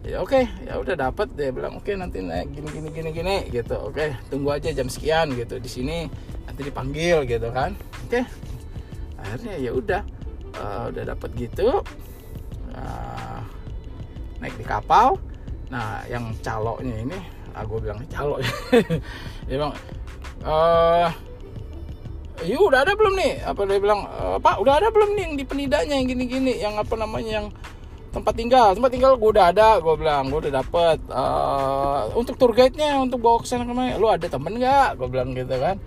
Ya 0.05 0.21
oke 0.21 0.45
ya 0.69 0.77
udah 0.77 1.01
dapat 1.01 1.33
dia 1.33 1.49
bilang 1.49 1.81
oke 1.81 1.97
nanti 1.97 2.21
naik 2.21 2.53
gini 2.53 2.69
gini 2.69 2.89
gini 2.93 3.09
gini 3.09 3.37
gitu. 3.49 3.89
Oke 3.89 4.13
tunggu 4.29 4.53
aja 4.53 4.69
jam 4.69 4.93
sekian 4.93 5.33
gitu 5.33 5.57
di 5.57 5.71
sini 5.73 6.05
nanti 6.45 6.61
dipanggil 6.61 7.25
gitu 7.25 7.49
kan. 7.57 7.73
Oke 8.05 8.21
akhirnya 9.17 9.57
ya 9.57 9.73
udah 9.73 10.05
uh, 10.61 10.93
udah 10.93 11.05
dapat 11.17 11.33
gitu 11.41 11.81
uh, 12.75 13.41
naik 14.43 14.55
di 14.59 14.67
kapal. 14.67 15.17
Nah 15.69 16.05
yang 16.09 16.33
caloknya 16.41 16.97
ini 17.05 17.19
ah 17.57 17.67
gue 17.67 17.79
bilang 17.83 17.99
calo 18.13 18.39
dia 19.51 19.57
bilang 19.59 19.75
uh, 20.47 21.11
Iya 22.39 22.55
udah 22.55 22.87
ada 22.87 22.95
belum 22.95 23.19
nih? 23.19 23.43
Apa 23.43 23.67
dia 23.67 23.83
bilang, 23.83 24.07
e, 24.07 24.39
Pak 24.39 24.63
udah 24.63 24.79
ada 24.79 24.95
belum 24.95 25.11
nih 25.19 25.23
yang 25.27 25.35
di 25.35 25.43
penidaknya 25.43 25.99
yang 25.99 26.07
gini-gini, 26.07 26.55
yang 26.63 26.79
apa 26.79 26.95
namanya 26.95 27.43
yang 27.43 27.47
tempat 28.15 28.31
tinggal? 28.39 28.79
Tempat 28.79 28.95
tinggal 28.95 29.19
gue 29.19 29.31
udah 29.35 29.51
ada 29.51 29.83
gue 29.83 29.95
bilang 29.99 30.31
gue 30.31 30.47
udah 30.47 30.63
dapet. 30.63 31.03
Uh, 31.11 32.15
untuk 32.15 32.39
tour 32.39 32.55
guide 32.55 32.79
nya 32.79 32.95
untuk 33.03 33.19
bawa 33.19 33.43
ke 33.43 33.47
sana 33.51 33.67
ke 33.67 33.75
mana? 33.75 33.99
Lu 33.99 34.07
ada 34.07 34.23
temen 34.31 34.55
nggak? 34.55 35.03
Gue 35.03 35.09
bilang 35.11 35.35
gitu 35.35 35.51
kan 35.59 35.83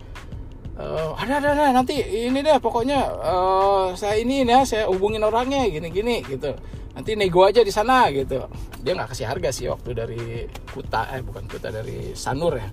uh, 0.81 1.13
ada 1.13 1.37
ada 1.37 1.49
ada. 1.53 1.65
Nanti 1.69 2.01
ini 2.01 2.41
deh 2.41 2.57
pokoknya 2.57 2.99
uh, 3.21 3.93
saya 3.93 4.17
ini 4.17 4.41
ya 4.41 4.65
saya 4.65 4.89
hubungin 4.89 5.21
orangnya 5.21 5.69
gini 5.69 5.93
gini 5.93 6.15
gitu. 6.25 6.57
Nanti 6.97 7.13
nego 7.15 7.45
aja 7.45 7.61
di 7.61 7.69
sana 7.69 8.09
gitu. 8.09 8.49
Dia 8.81 8.97
nggak 8.97 9.13
kasih 9.13 9.29
harga 9.29 9.49
sih 9.53 9.69
waktu 9.69 9.89
dari 9.93 10.49
Kuta 10.73 11.13
eh 11.13 11.21
bukan 11.21 11.45
Kuta 11.45 11.69
dari 11.69 12.17
Sanur 12.17 12.57
ya. 12.57 12.67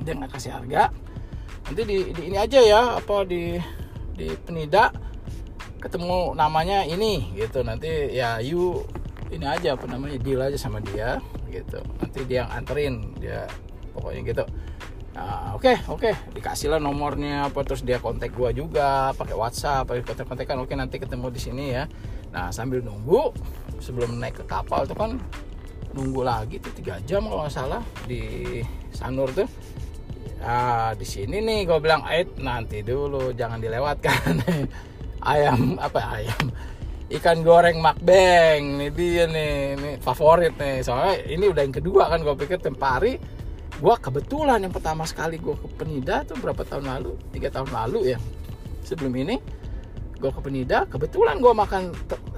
Dia 0.00 0.14
nggak 0.14 0.32
kasih 0.38 0.54
harga. 0.54 0.94
Nanti 1.66 1.82
di, 1.82 1.96
di 2.14 2.22
ini 2.30 2.36
aja 2.38 2.60
ya 2.62 3.02
apa 3.02 3.26
di 3.26 3.58
di 4.14 4.30
Penida 4.46 4.94
ketemu 5.82 6.38
namanya 6.38 6.86
ini 6.86 7.34
gitu. 7.34 7.66
Nanti 7.66 8.14
ya 8.14 8.38
you 8.38 8.86
ini 9.34 9.44
aja 9.44 9.74
apa 9.74 9.90
namanya 9.90 10.16
deal 10.22 10.40
aja 10.40 10.56
sama 10.56 10.78
dia 10.78 11.18
gitu. 11.50 11.82
Nanti 11.98 12.24
dia 12.24 12.46
yang 12.46 12.50
anterin 12.54 13.12
dia 13.20 13.50
pokoknya 13.92 14.20
gitu 14.24 14.44
nah, 15.12 15.56
oke 15.56 15.68
okay, 15.68 15.76
oke. 15.88 16.08
Okay. 16.10 16.14
dikasih 16.36 16.72
lah 16.72 16.80
nomornya 16.80 17.48
apa 17.52 17.60
terus 17.64 17.84
dia 17.84 18.00
kontak 18.00 18.32
gua 18.32 18.50
juga 18.52 19.12
pakai 19.16 19.36
WhatsApp 19.36 19.88
pakai 19.88 20.02
kontak 20.04 20.26
kontakan 20.28 20.64
oke 20.64 20.72
nanti 20.72 20.96
ketemu 21.00 21.26
di 21.32 21.40
sini 21.40 21.64
ya. 21.72 21.84
Nah 22.32 22.48
sambil 22.48 22.80
nunggu 22.80 23.32
sebelum 23.80 24.16
naik 24.16 24.40
ke 24.40 24.44
kapal 24.48 24.88
tuh 24.88 24.96
kan 24.96 25.20
nunggu 25.92 26.24
lagi 26.24 26.56
tuh 26.56 26.72
tiga 26.72 26.96
jam 27.04 27.28
kalau 27.28 27.44
nggak 27.44 27.54
salah 27.54 27.82
di 28.08 28.60
Sanur 28.92 29.28
tuh. 29.32 29.48
Nah, 30.42 30.90
di 30.98 31.06
sini 31.06 31.38
nih 31.38 31.70
gue 31.70 31.78
bilang, 31.78 32.02
eh 32.10 32.26
nanti 32.42 32.82
dulu 32.82 33.30
jangan 33.30 33.62
dilewatkan. 33.62 34.42
ayam 35.32 35.78
apa 35.78 36.18
ayam? 36.18 36.50
Ikan 37.12 37.46
goreng 37.46 37.78
makbeng 37.78 38.80
ini 38.80 38.88
dia 38.90 39.30
nih 39.30 39.78
ini 39.78 39.90
favorit 40.02 40.58
nih. 40.58 40.82
Soalnya 40.82 41.14
ini 41.30 41.44
udah 41.46 41.62
yang 41.62 41.76
kedua 41.76 42.10
kan 42.10 42.26
gue 42.26 42.34
pikir 42.34 42.58
tempari 42.58 43.20
gue 43.82 43.94
kebetulan 43.98 44.62
yang 44.62 44.70
pertama 44.70 45.02
sekali 45.02 45.42
gue 45.42 45.58
ke 45.58 45.66
Penida 45.74 46.22
tuh 46.22 46.38
berapa 46.38 46.62
tahun 46.62 46.86
lalu? 46.86 47.18
Tiga 47.34 47.50
tahun 47.50 47.74
lalu 47.74 48.14
ya. 48.14 48.18
Sebelum 48.86 49.10
ini 49.18 49.42
gue 50.22 50.30
ke 50.30 50.38
Penida 50.38 50.86
kebetulan 50.86 51.42
gue 51.42 51.50
makan 51.50 51.90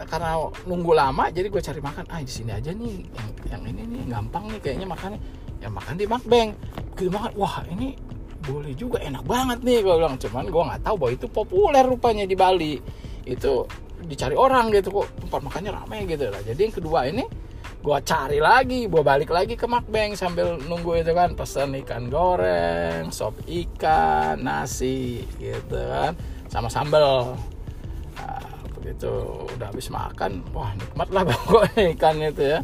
karena 0.09 0.40
nunggu 0.64 0.96
lama 0.96 1.28
jadi 1.28 1.52
gue 1.52 1.61
cari 1.61 1.85
makan. 1.85 2.09
Ah 2.09 2.24
di 2.24 2.33
sini 2.33 2.48
aja 2.57 2.72
nih 2.72 2.96
yang 3.12 3.28
yang 3.52 3.62
ini 3.68 3.83
nih 3.85 4.02
gampang 4.09 4.48
nih 4.48 4.61
kayaknya 4.64 4.88
makannya. 4.88 5.20
Ya 5.61 5.68
makan 5.68 5.94
di 6.00 6.09
makbeng 6.09 6.57
gitu 6.96 7.12
makan 7.12 7.33
wah 7.37 7.61
ini 7.68 7.92
boleh 8.44 8.72
juga 8.76 9.00
enak 9.04 9.24
banget 9.28 9.59
nih 9.61 9.85
gue 9.85 9.94
bilang. 10.00 10.16
Cuman 10.16 10.48
gue 10.48 10.62
nggak 10.64 10.80
tahu 10.80 10.96
bahwa 10.96 11.12
itu 11.12 11.26
populer 11.28 11.85
rupanya 11.85 12.24
di 12.24 12.33
Bali. 12.33 12.80
Itu 13.28 13.68
dicari 14.00 14.33
orang 14.33 14.72
gitu 14.72 14.88
kok. 14.88 15.12
Tempat 15.28 15.40
makannya 15.44 15.76
ramai 15.76 16.09
gitu 16.09 16.24
lah. 16.33 16.40
Jadi 16.40 16.61
yang 16.64 16.72
kedua 16.72 17.04
ini 17.04 17.43
gue 17.85 17.99
cari 18.01 18.40
lagi 18.40 18.88
gue 18.88 19.03
balik 19.05 19.29
lagi 19.29 19.61
ke 19.61 19.68
Makbeng 19.68 20.16
sambil 20.16 20.57
nunggu 20.57 21.05
itu 21.05 21.12
kan 21.12 21.37
pesan 21.37 21.77
ikan 21.85 22.09
goreng 22.09 23.12
sop 23.12 23.37
ikan 23.44 24.40
nasi 24.40 25.20
gitu 25.37 25.77
kan. 25.77 26.16
Sama 26.49 26.73
sambal. 26.73 27.37
Nah, 28.16 28.40
begitu 28.81 29.12
udah 29.53 29.68
habis 29.68 29.92
makan 29.92 30.40
wah 30.57 30.73
nikmat 30.73 31.09
lah 31.12 31.23
pokoknya 31.29 31.92
ikan 31.92 32.16
itu 32.25 32.44
ya. 32.57 32.61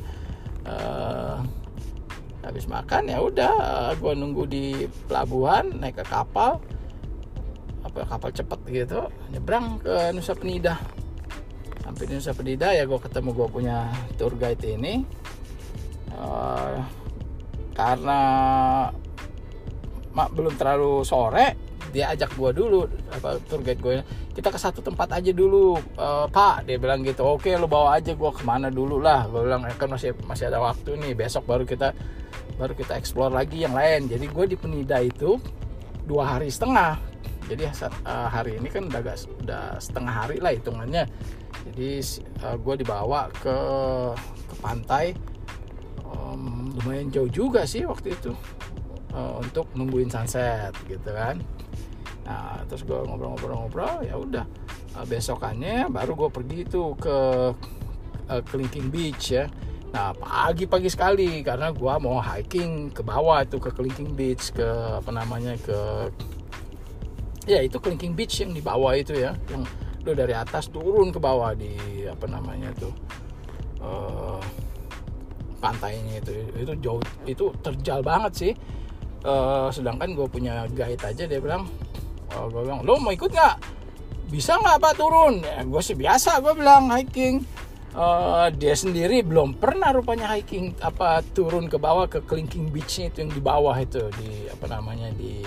Uh, 0.64 1.36
habis 2.40 2.64
makan 2.64 3.12
ya 3.12 3.20
udah 3.20 3.92
gue 4.00 4.12
nunggu 4.16 4.48
di 4.48 4.88
pelabuhan 5.04 5.68
naik 5.84 6.00
ke 6.00 6.04
kapal. 6.08 6.64
Apa 7.84 8.08
kapal 8.08 8.32
cepet 8.32 8.60
gitu 8.72 9.04
nyebrang 9.36 9.76
ke 9.84 10.16
Nusa 10.16 10.32
Penida 10.32 10.80
sampai 11.90 12.06
di 12.06 12.14
Nusa 12.14 12.30
Penida 12.30 12.70
ya 12.70 12.86
gue 12.86 13.02
ketemu 13.02 13.34
gue 13.34 13.48
punya 13.50 13.90
tour 14.14 14.38
guide 14.38 14.62
ini. 14.62 15.02
Uh, 16.14 16.78
karena 17.74 18.20
mak 20.14 20.30
belum 20.34 20.54
terlalu 20.54 21.02
sore 21.02 21.58
dia 21.90 22.14
ajak 22.14 22.34
gue 22.38 22.50
dulu 22.54 22.86
apa 23.10 23.42
tour 23.50 23.66
guide 23.66 23.82
gue 23.82 23.94
kita 24.30 24.54
ke 24.54 24.58
satu 24.62 24.78
tempat 24.86 25.18
aja 25.18 25.34
dulu. 25.34 25.74
Uh, 25.98 26.30
pak 26.30 26.62
dia 26.62 26.78
bilang 26.78 27.02
gitu 27.02 27.26
oke 27.26 27.50
lo 27.58 27.66
bawa 27.66 27.98
aja 27.98 28.14
gue 28.14 28.30
ke 28.30 28.46
mana 28.46 28.70
dulu 28.70 29.02
lah. 29.02 29.26
Gue 29.26 29.50
bilang 29.50 29.66
kan 29.74 29.90
masih 29.90 30.14
masih 30.30 30.46
ada 30.46 30.62
waktu 30.62 30.94
nih 30.94 31.18
besok 31.18 31.42
baru 31.42 31.66
kita 31.66 31.90
baru 32.54 32.78
kita 32.78 32.94
explore 32.94 33.34
lagi 33.34 33.66
yang 33.66 33.74
lain. 33.74 34.06
Jadi 34.06 34.30
gue 34.30 34.44
di 34.46 34.54
Penida 34.54 35.02
itu 35.02 35.42
dua 36.06 36.38
hari 36.38 36.54
setengah 36.54 37.09
jadi 37.50 37.66
uh, 38.06 38.30
hari 38.30 38.62
ini 38.62 38.70
kan 38.70 38.86
udah 38.86 39.00
gak, 39.02 39.26
udah 39.42 39.74
setengah 39.82 40.14
hari 40.14 40.38
lah 40.38 40.54
hitungannya. 40.54 41.10
Jadi 41.66 41.98
uh, 42.46 42.54
gue 42.54 42.74
dibawa 42.86 43.26
ke 43.34 43.56
ke 44.46 44.54
pantai. 44.62 45.18
Um, 46.06 46.74
lumayan 46.78 47.10
jauh 47.10 47.30
juga 47.30 47.66
sih 47.66 47.82
waktu 47.86 48.14
itu 48.14 48.34
uh, 49.14 49.42
untuk 49.42 49.66
nungguin 49.74 50.10
sunset 50.10 50.70
gitu 50.86 51.10
kan. 51.10 51.42
Nah 52.22 52.62
terus 52.70 52.86
gue 52.86 52.94
ngobrol-ngobrol-ngobrol 52.94 54.06
ya 54.06 54.14
udah. 54.14 54.46
Uh, 54.94 55.06
besokannya 55.06 55.90
baru 55.90 56.14
gue 56.14 56.30
pergi 56.30 56.60
tuh 56.70 56.94
ke 56.94 57.16
uh, 58.30 58.42
Kelingking 58.46 58.94
Beach 58.94 59.34
ya. 59.34 59.50
Nah 59.90 60.14
pagi-pagi 60.14 60.86
sekali 60.86 61.42
karena 61.42 61.74
gue 61.74 61.94
mau 61.98 62.22
hiking 62.22 62.94
ke 62.94 63.02
bawah 63.02 63.42
itu 63.42 63.58
ke 63.58 63.74
Kelingking 63.74 64.14
Beach 64.14 64.54
ke 64.54 64.66
apa 65.02 65.10
namanya 65.10 65.58
ke 65.58 66.10
ya 67.50 67.60
itu 67.66 67.82
Kelingking 67.82 68.14
Beach 68.14 68.38
yang 68.38 68.54
di 68.54 68.62
bawah 68.62 68.94
itu 68.94 69.18
ya 69.18 69.34
yang 69.50 69.66
lo 70.00 70.12
dari 70.16 70.32
atas 70.32 70.72
turun 70.72 71.12
ke 71.12 71.20
bawah 71.20 71.52
di 71.52 72.06
apa 72.08 72.24
namanya 72.24 72.72
tuh 72.78 72.94
uh, 73.84 74.40
pantainya 75.60 76.20
itu. 76.24 76.32
Itu 76.56 76.72
jauh 76.80 77.02
itu 77.28 77.44
terjal 77.60 78.00
banget 78.00 78.32
sih. 78.32 78.52
Uh, 79.20 79.68
sedangkan 79.68 80.16
gue 80.16 80.24
punya 80.32 80.64
guide 80.72 81.04
aja 81.04 81.28
dia 81.28 81.36
bilang 81.44 81.68
uh, 82.32 82.40
oh, 82.40 82.46
gue 82.48 82.64
bilang 82.64 82.80
lo 82.86 82.96
mau 82.96 83.12
ikut 83.12 83.28
nggak? 83.28 83.56
Bisa 84.32 84.56
nggak 84.56 84.80
pak 84.80 84.94
turun? 84.96 85.44
Ya, 85.44 85.60
gue 85.60 85.82
sih 85.84 85.98
biasa 85.98 86.40
gue 86.40 86.54
bilang 86.56 86.88
hiking. 86.88 87.44
Uh, 87.90 88.46
dia 88.54 88.78
sendiri 88.78 89.26
belum 89.26 89.58
pernah 89.58 89.90
rupanya 89.90 90.30
hiking 90.30 90.78
apa 90.78 91.26
turun 91.34 91.66
ke 91.66 91.74
bawah 91.74 92.06
ke 92.06 92.22
Kelingking 92.22 92.70
Beachnya 92.70 93.10
itu 93.10 93.26
yang 93.26 93.32
di 93.34 93.42
bawah 93.42 93.74
itu 93.74 93.98
di 94.14 94.46
apa 94.46 94.70
namanya 94.70 95.10
di 95.10 95.42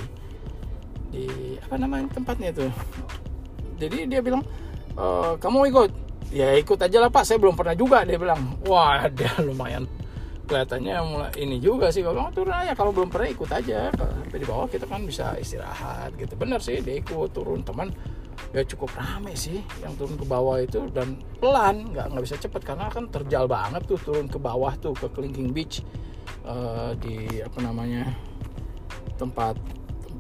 di 1.13 1.56
apa 1.62 1.78
namanya 1.78 2.10
tempatnya 2.10 2.49
itu. 2.49 2.65
Jadi 3.78 4.10
dia 4.10 4.19
bilang 4.26 4.41
e, 4.97 5.06
kamu 5.38 5.69
ikut. 5.69 5.91
Ya 6.34 6.58
ikut 6.58 6.82
aja 6.82 6.97
lah 6.97 7.13
pak. 7.13 7.30
Saya 7.30 7.38
belum 7.38 7.54
pernah 7.54 7.78
juga 7.78 8.02
dia 8.02 8.17
bilang. 8.17 8.58
Wah 8.65 9.06
dia 9.13 9.30
lumayan. 9.47 9.86
Kelihatannya 10.49 10.95
mulai 11.06 11.32
ini 11.38 11.62
juga 11.62 11.93
sih. 11.93 12.02
Kalau 12.02 12.34
turun 12.34 12.58
aja. 12.58 12.73
Kalau 12.73 12.89
belum 12.89 13.13
pernah 13.13 13.30
ikut 13.30 13.49
aja. 13.54 13.93
Sampai 13.93 14.41
di 14.41 14.47
bawah 14.49 14.65
kita 14.65 14.89
kan 14.89 15.06
bisa 15.06 15.38
istirahat 15.38 16.17
gitu. 16.17 16.34
Bener 16.34 16.58
sih 16.58 16.82
dia 16.82 16.97
ikut 16.97 17.30
turun. 17.30 17.62
Teman 17.62 17.93
ya 18.49 18.65
cukup 18.65 18.97
rame 18.97 19.38
sih 19.38 19.62
yang 19.86 19.93
turun 19.93 20.17
ke 20.17 20.26
bawah 20.26 20.58
itu. 20.58 20.89
Dan 20.89 21.21
pelan 21.38 21.93
nggak 21.93 22.17
nggak 22.17 22.23
bisa 22.26 22.41
cepet. 22.41 22.65
Karena 22.65 22.89
kan 22.89 23.06
terjal 23.13 23.45
banget 23.45 23.86
tuh 23.86 24.02
turun 24.02 24.26
ke 24.26 24.41
bawah 24.41 24.73
tuh 24.82 24.97
ke 24.97 25.06
Kelingking 25.13 25.54
Beach 25.54 25.86
uh, 26.49 26.97
di 26.97 27.45
apa 27.45 27.60
namanya 27.62 28.10
tempat 29.21 29.56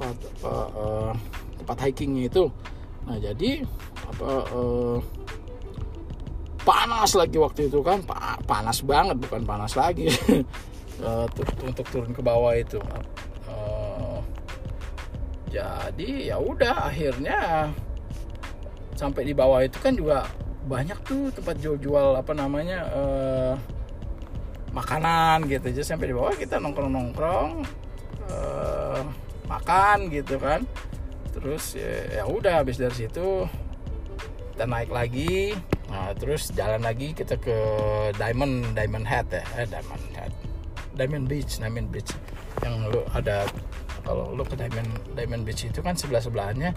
tempat 0.03 0.17
uh, 0.43 0.69
uh, 0.75 1.11
tempat 1.63 1.77
hikingnya 1.87 2.27
itu. 2.27 2.43
Nah 3.07 3.17
jadi 3.19 3.63
apa 4.03 4.31
uh, 4.51 4.97
panas 6.63 7.11
lagi 7.15 7.37
waktu 7.39 7.71
itu 7.71 7.79
kan. 7.79 8.03
Pa 8.03 8.35
panas 8.43 8.83
banget 8.83 9.15
bukan 9.19 9.41
panas 9.47 9.73
lagi. 9.79 10.11
Uh, 11.03 11.25
untuk 11.65 11.83
turun 11.89 12.13
ke 12.13 12.21
bawah 12.21 12.53
itu. 12.53 12.77
Uh, 13.49 14.21
jadi 15.49 16.31
ya 16.31 16.37
udah 16.37 16.87
akhirnya 16.87 17.67
sampai 18.95 19.25
di 19.25 19.33
bawah 19.33 19.65
itu 19.65 19.73
kan 19.81 19.97
juga 19.97 20.23
banyak 20.69 20.95
tuh 21.03 21.33
tempat 21.33 21.59
jual-jual 21.59 22.13
apa 22.13 22.31
namanya 22.37 22.87
uh, 22.93 23.53
makanan 24.71 25.49
gitu. 25.49 25.75
Aja 25.75 25.83
sampai 25.83 26.13
di 26.13 26.15
bawah 26.15 26.37
kita 26.37 26.61
nongkrong-nongkrong 26.61 27.65
makan 29.47 30.11
gitu 30.11 30.39
kan. 30.39 30.63
Terus 31.33 31.73
ya, 31.75 32.21
ya 32.21 32.23
udah 32.29 32.61
habis 32.61 32.77
dari 32.77 32.93
situ 32.93 33.47
kita 34.53 34.65
naik 34.69 34.93
lagi. 34.93 35.57
Nah 35.89 36.13
terus 36.13 36.53
jalan 36.53 36.85
lagi 36.85 37.17
kita 37.17 37.41
ke 37.41 37.57
Diamond 38.15 38.77
Diamond 38.77 39.05
Head 39.09 39.27
ya. 39.33 39.43
Eh, 39.57 39.67
Diamond 39.67 40.05
Head. 40.13 40.33
Diamond 40.93 41.25
Beach 41.25 41.57
Diamond 41.57 41.89
Beach. 41.89 42.11
Yang 42.61 42.73
lu 42.93 43.01
ada 43.11 43.49
kalau 44.05 44.35
lu 44.35 44.45
ke 44.45 44.53
Diamond 44.53 44.89
Diamond 45.17 45.43
Beach 45.43 45.65
itu 45.65 45.79
kan 45.81 45.97
sebelah 45.97 46.21
sebelahnya 46.21 46.75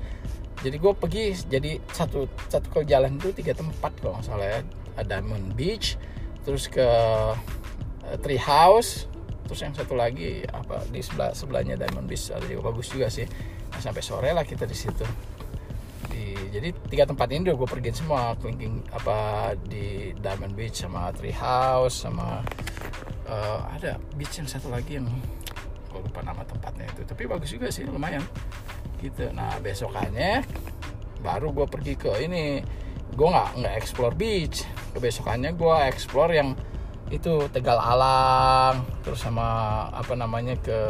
jadi 0.64 0.81
gue 0.81 0.92
pergi 0.96 1.24
jadi 1.52 1.79
satu 1.92 2.24
satu 2.48 2.66
ke 2.72 2.88
jalan 2.88 3.20
itu 3.20 3.29
tiga 3.37 3.52
tempat 3.52 3.92
kalau 4.00 4.16
nggak 4.16 4.26
salah 4.26 4.48
ya. 4.48 4.61
Diamond 5.05 5.52
Beach 5.52 6.00
terus 6.48 6.72
ke 6.72 6.81
uh, 6.81 8.16
Tree 8.24 8.40
House 8.40 9.05
terus 9.46 9.62
yang 9.62 9.72
satu 9.72 9.94
lagi 9.94 10.42
apa 10.50 10.82
di 10.90 11.00
sebelah 11.00 11.32
sebelahnya 11.32 11.78
Diamond 11.78 12.11
Beach 12.11 12.28
ada 12.35 12.44
juga 12.44 12.74
bagus 12.74 12.90
juga 12.90 13.06
sih. 13.09 13.26
Nah, 13.70 13.80
sampai 13.82 14.02
sore 14.02 14.30
lah 14.35 14.42
kita 14.42 14.66
di 14.66 14.76
situ. 14.76 15.06
Jadi 16.56 16.72
tiga 16.88 17.04
tempat 17.04 17.28
ini 17.28 17.52
udah 17.52 17.56
gue 17.61 17.68
pergi 17.68 17.90
semua 17.92 18.32
keliling 18.40 18.80
apa 18.88 19.52
di 19.68 20.16
Diamond 20.16 20.56
Beach 20.56 20.80
sama 20.80 21.12
Tree 21.12 21.37
House 21.37 22.09
sama 22.09 22.40
uh, 23.28 23.61
ada 23.76 24.00
beach 24.16 24.40
yang 24.40 24.48
satu 24.48 24.72
lagi 24.72 24.96
yang 24.96 25.04
gue 25.92 26.00
lupa 26.00 26.24
nama 26.24 26.40
tempatnya 26.48 26.88
itu. 26.96 27.04
Tapi 27.04 27.28
bagus 27.28 27.52
juga 27.52 27.68
sih 27.68 27.85
lumayan. 27.85 28.24
Gitu. 29.04 29.28
Nah 29.37 29.61
besokannya 29.61 30.48
baru 31.20 31.52
gue 31.52 31.66
pergi 31.68 31.92
ke 31.92 32.24
ini. 32.24 32.64
Gue 33.12 33.28
nggak 33.28 33.61
nggak 33.61 33.74
explore 33.76 34.16
beach. 34.16 34.64
Kebesokannya 34.96 35.52
gue 35.61 35.76
explore 35.92 36.32
yang 36.40 36.56
itu 37.07 37.47
Tegal 37.55 37.79
Alang 37.79 38.83
terus 39.07 39.23
sama 39.23 39.47
apa 39.95 40.19
namanya 40.19 40.59
ke 40.59 40.81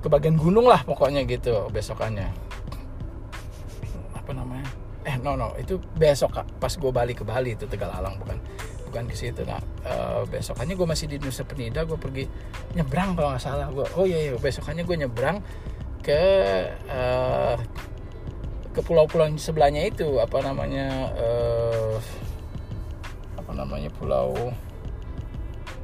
ke 0.00 0.08
bagian 0.08 0.38
gunung 0.38 0.70
lah 0.70 0.80
pokoknya 0.86 1.26
gitu 1.26 1.66
besokannya. 1.74 2.30
Apa 4.14 4.30
namanya? 4.32 4.66
Eh 5.02 5.18
no 5.18 5.34
no 5.34 5.52
itu 5.58 5.80
besok 5.98 6.38
pas 6.62 6.70
gue 6.70 6.92
balik 6.94 7.20
ke 7.20 7.24
Bali 7.26 7.58
itu 7.58 7.66
Tegal 7.66 7.90
Alang 7.90 8.16
bukan 8.22 8.38
bukan 8.90 9.06
di 9.06 9.14
situ 9.14 9.46
nah 9.46 9.62
uh, 9.86 10.26
besokannya 10.26 10.74
gue 10.74 10.88
masih 10.88 11.06
di 11.06 11.22
Nusa 11.22 11.46
Penida 11.46 11.86
gue 11.86 11.94
pergi 11.94 12.26
nyebrang 12.78 13.18
kalau 13.18 13.34
nggak 13.34 13.42
salah. 13.42 13.66
Gue 13.70 13.86
oh 13.98 14.06
iya 14.06 14.30
iya 14.30 14.32
besokannya 14.38 14.86
gue 14.86 14.96
nyebrang 15.06 15.42
ke 16.00 16.22
uh, 16.88 17.58
ke 18.70 18.80
pulau-pulau 18.86 19.26
sebelahnya 19.34 19.90
itu 19.90 20.22
apa 20.22 20.38
namanya 20.46 21.10
uh, 21.18 21.98
apa 23.34 23.52
namanya 23.52 23.90
pulau 23.98 24.54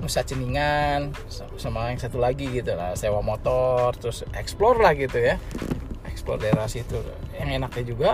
Nusa 0.01 0.21
Ceningan 0.21 1.17
sama 1.57 1.89
yang 1.89 2.01
satu 2.01 2.21
lagi 2.21 2.47
gitu 2.53 2.77
lah 2.77 2.93
sewa 2.93 3.25
motor 3.25 3.97
terus 3.97 4.23
explore 4.37 4.79
lah 4.81 4.93
gitu 4.93 5.17
ya. 5.17 5.41
Explore 6.05 6.41
daerah 6.45 6.69
situ. 6.69 7.01
Yang 7.37 7.51
enaknya 7.61 7.85
juga 7.85 8.11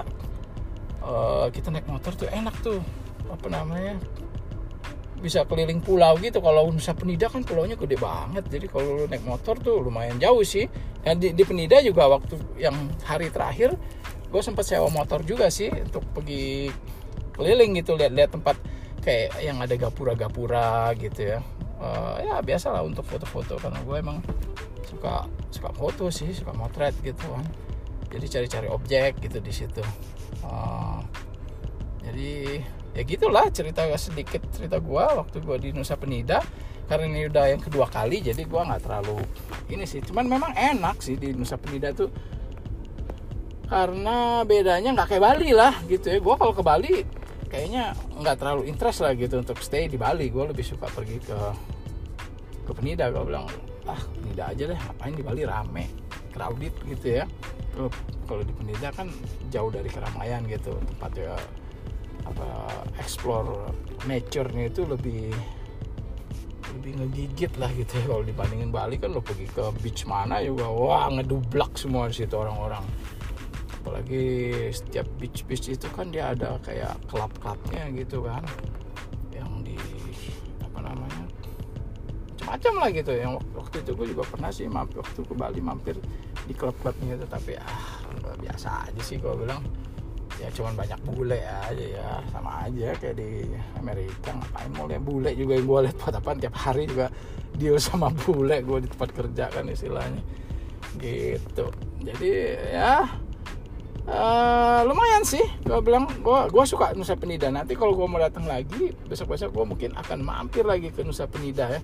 uh, 1.02 1.46
kita 1.50 1.74
naik 1.74 1.86
motor 1.90 2.14
tuh 2.14 2.28
enak 2.30 2.54
tuh. 2.62 2.78
Apa 3.30 3.46
namanya? 3.50 3.98
Bisa 5.18 5.42
keliling 5.46 5.82
pulau 5.82 6.18
gitu. 6.22 6.38
Kalau 6.38 6.70
Nusa 6.70 6.94
Penida 6.94 7.26
kan 7.26 7.42
pulaunya 7.42 7.74
gede 7.74 7.98
banget. 7.98 8.46
Jadi 8.46 8.66
kalau 8.70 9.06
naik 9.10 9.26
motor 9.26 9.58
tuh 9.58 9.82
lumayan 9.82 10.18
jauh 10.22 10.42
sih. 10.46 10.70
Dan 11.02 11.18
di, 11.18 11.34
di 11.34 11.42
Penida 11.42 11.82
juga 11.82 12.06
waktu 12.06 12.38
yang 12.62 12.74
hari 13.02 13.26
terakhir 13.30 13.74
gue 14.32 14.40
sempat 14.40 14.64
sewa 14.64 14.88
motor 14.88 15.20
juga 15.28 15.52
sih 15.52 15.68
untuk 15.68 16.00
pergi 16.16 16.72
keliling 17.36 17.76
gitu 17.76 18.00
lihat-lihat 18.00 18.32
tempat 18.32 18.56
kayak 19.04 19.44
yang 19.44 19.60
ada 19.60 19.76
gapura-gapura 19.76 20.96
gitu 20.96 21.36
ya 21.36 21.38
uh, 21.82 22.16
ya 22.22 22.38
biasa 22.38 22.70
lah 22.70 22.86
untuk 22.86 23.02
foto-foto. 23.02 23.58
Karena 23.58 23.82
gue 23.82 23.96
emang 23.98 24.22
suka 24.86 25.26
suka 25.50 25.70
foto 25.74 26.08
sih 26.14 26.30
suka 26.30 26.54
motret 26.54 26.94
gitu 27.02 27.26
kan. 27.26 27.44
Jadi 28.12 28.26
cari-cari 28.30 28.68
objek 28.70 29.18
gitu 29.18 29.42
di 29.42 29.52
situ. 29.52 29.82
Uh, 30.46 31.02
jadi 32.06 32.62
ya 32.92 33.02
gitulah 33.08 33.48
cerita 33.48 33.88
sedikit 33.96 34.44
cerita 34.52 34.76
gue 34.78 35.04
waktu 35.04 35.36
gue 35.42 35.56
di 35.58 35.68
Nusa 35.74 35.98
Penida. 35.98 36.38
Karena 36.86 37.08
ini 37.08 37.24
udah 37.30 37.44
yang 37.48 37.62
kedua 37.62 37.88
kali 37.88 38.20
jadi 38.20 38.42
gue 38.44 38.60
nggak 38.62 38.82
terlalu 38.84 39.18
ini 39.72 39.88
sih. 39.88 40.04
Cuman 40.04 40.28
memang 40.28 40.52
enak 40.52 41.00
sih 41.00 41.16
di 41.18 41.32
Nusa 41.32 41.56
Penida 41.56 41.90
tuh. 41.96 42.12
Karena 43.72 44.44
bedanya 44.44 44.92
nggak 44.92 45.16
kayak 45.16 45.24
Bali 45.24 45.50
lah 45.56 45.72
gitu 45.88 46.12
ya. 46.12 46.20
Gue 46.20 46.34
kalau 46.36 46.52
ke 46.52 46.60
Bali 46.60 47.21
kayaknya 47.52 47.92
nggak 48.16 48.40
terlalu 48.40 48.72
interest 48.72 49.04
lah 49.04 49.12
gitu 49.12 49.44
untuk 49.44 49.60
stay 49.60 49.84
di 49.84 50.00
Bali. 50.00 50.32
Gue 50.32 50.48
lebih 50.48 50.64
suka 50.64 50.88
pergi 50.88 51.20
ke 51.20 51.38
ke 52.64 52.72
Penida. 52.72 53.12
Gue 53.12 53.28
bilang 53.28 53.44
ah 53.84 54.00
Penida 54.16 54.48
aja 54.48 54.72
deh 54.72 54.78
ngapain 54.80 55.12
di 55.12 55.20
Bali? 55.20 55.44
Rame 55.44 55.84
crowded 56.32 56.72
gitu 56.88 57.20
ya. 57.20 57.28
Kalau 58.24 58.40
di 58.40 58.52
Penida 58.56 58.88
kan 58.88 59.12
jauh 59.52 59.68
dari 59.68 59.92
keramaian 59.92 60.40
gitu. 60.48 60.72
Tempatnya 60.96 61.36
apa 62.24 62.48
explore 62.96 63.68
nature-nya 64.08 64.72
itu 64.72 64.88
lebih 64.88 65.28
lebih 66.72 66.92
ngegigit 67.04 67.52
lah 67.60 67.68
gitu 67.76 68.00
ya. 68.00 68.04
Kalau 68.08 68.24
dibandingin 68.24 68.72
Bali 68.72 68.96
kan 68.96 69.12
lo 69.12 69.20
pergi 69.20 69.44
ke 69.44 69.68
beach 69.84 70.08
mana 70.08 70.40
juga 70.40 70.72
wah 70.72 71.12
ngedublak 71.12 71.76
semua 71.76 72.08
di 72.08 72.16
situ 72.16 72.32
orang-orang 72.32 72.80
apalagi 73.82 74.54
setiap 74.70 75.10
beach 75.18 75.42
beach 75.50 75.66
itu 75.66 75.90
kan 75.90 76.14
dia 76.14 76.30
ada 76.30 76.54
kayak 76.62 76.94
klub-klubnya 77.10 77.90
gitu 77.98 78.22
kan. 78.22 78.46
Yang 79.34 79.50
di 79.66 79.78
apa 80.62 80.78
namanya 80.86 81.26
macam-macam 82.30 82.72
lah 82.78 82.88
gitu. 82.94 83.12
Yang 83.12 83.32
waktu 83.58 83.76
itu 83.82 83.90
gue 83.98 84.06
juga 84.14 84.22
pernah 84.30 84.50
sih 84.54 84.70
mampir 84.70 85.02
waktu 85.02 85.20
ke 85.26 85.34
Bali 85.34 85.58
mampir 85.58 85.98
di 86.46 86.54
klub-klubnya 86.54 87.18
itu. 87.18 87.26
Tapi 87.26 87.58
ah 87.58 88.06
biasa 88.38 88.86
aja 88.86 89.02
sih 89.02 89.18
gue 89.18 89.34
bilang. 89.34 89.58
Ya 90.40 90.48
cuman 90.54 90.78
banyak 90.78 91.00
bule 91.02 91.42
aja 91.42 91.86
ya. 91.86 92.22
Sama 92.30 92.70
aja 92.70 92.94
kayak 93.02 93.18
di 93.18 93.50
Amerika 93.82 94.30
ngapain 94.30 94.70
mau 94.78 94.86
lihat 94.86 95.02
bule 95.02 95.30
juga 95.34 95.58
yang 95.58 95.66
gue 95.66 95.78
lihat 95.90 95.96
buat 95.98 96.14
apa 96.22 96.30
tiap 96.38 96.54
hari 96.54 96.86
juga 96.86 97.10
deal 97.58 97.76
sama 97.82 98.14
bule 98.14 98.62
gue 98.62 98.78
di 98.86 98.88
tempat 98.94 99.10
kerja 99.10 99.50
kan 99.50 99.66
istilahnya. 99.66 100.22
Gitu. 101.02 101.66
Jadi 102.02 102.30
ya 102.74 103.06
uh, 104.08 104.80
lumayan 104.86 105.22
sih. 105.22 105.42
Gue 105.62 105.78
bilang 105.82 106.08
gue 106.08 106.40
gue 106.50 106.64
suka 106.66 106.94
Nusa 106.96 107.14
Penida. 107.14 107.50
Nanti 107.52 107.78
kalau 107.78 107.94
gue 107.94 108.06
mau 108.06 108.18
datang 108.18 108.46
lagi 108.46 108.94
besok 109.06 109.34
besok 109.34 109.54
gue 109.54 109.64
mungkin 109.66 109.90
akan 109.94 110.18
mampir 110.22 110.66
lagi 110.66 110.90
ke 110.90 111.04
Nusa 111.06 111.28
Penida 111.28 111.68
ya. 111.68 111.80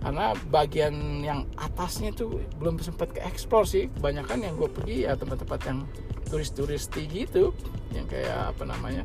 Karena 0.00 0.32
bagian 0.48 1.20
yang 1.20 1.44
atasnya 1.60 2.16
tuh 2.16 2.40
belum 2.56 2.80
sempat 2.80 3.12
ke 3.12 3.20
eksplor 3.20 3.68
sih. 3.68 3.92
Kebanyakan 4.00 4.48
yang 4.48 4.54
gue 4.56 4.70
pergi 4.72 5.04
ya 5.04 5.12
tempat-tempat 5.14 5.60
yang 5.68 5.84
turis-turisti 6.32 7.04
gitu. 7.04 7.52
Yang 7.92 8.06
kayak 8.16 8.56
apa 8.56 8.64
namanya 8.64 9.04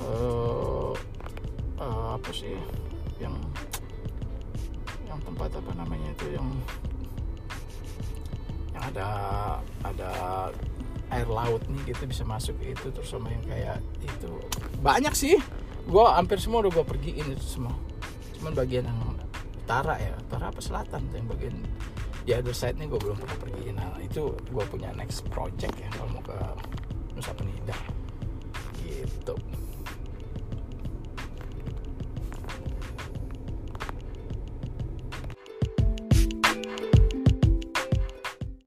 uh, 0.00 0.96
uh, 1.76 2.16
apa 2.16 2.30
sih? 2.32 2.56
Yang 3.20 3.36
yang 5.04 5.20
tempat 5.28 5.50
apa 5.60 5.72
namanya 5.76 6.08
itu? 6.16 6.26
Yang 6.32 6.48
yang 8.72 8.84
ada 8.94 9.08
ada 9.84 10.10
air 11.08 11.28
laut 11.28 11.62
nih 11.68 11.94
gitu 11.94 12.04
bisa 12.04 12.22
masuk 12.24 12.56
itu 12.60 12.88
terus 12.92 13.08
sama 13.08 13.32
yang 13.32 13.44
kayak 13.48 13.78
itu. 14.00 14.30
Banyak 14.84 15.14
sih. 15.16 15.36
Gue 15.88 16.04
hampir 16.04 16.36
semua 16.40 16.60
udah 16.64 16.72
gue 16.72 16.84
pergiin 16.84 17.26
itu 17.32 17.60
semua. 17.60 17.74
Cuman 18.36 18.52
bagian 18.52 18.84
yang 18.84 19.00
utara 19.68 20.00
ya 20.00 20.16
utara 20.16 20.48
apa 20.48 20.60
selatan 20.64 21.04
yang 21.12 21.28
bagian 21.28 21.56
di 22.24 22.32
other 22.32 22.56
side 22.56 22.76
nih 22.80 22.88
gue 22.88 23.00
belum 23.00 23.20
pernah 23.20 23.36
pergi 23.40 23.72
nah 23.72 23.96
itu 24.00 24.32
gue 24.32 24.64
punya 24.68 24.92
next 24.96 25.24
project 25.28 25.76
ya 25.76 25.88
kalau 25.92 26.08
mau 26.12 26.24
ke 26.24 26.36
Nusa 27.16 27.32
Penida. 27.36 27.76
Gitu 28.80 29.36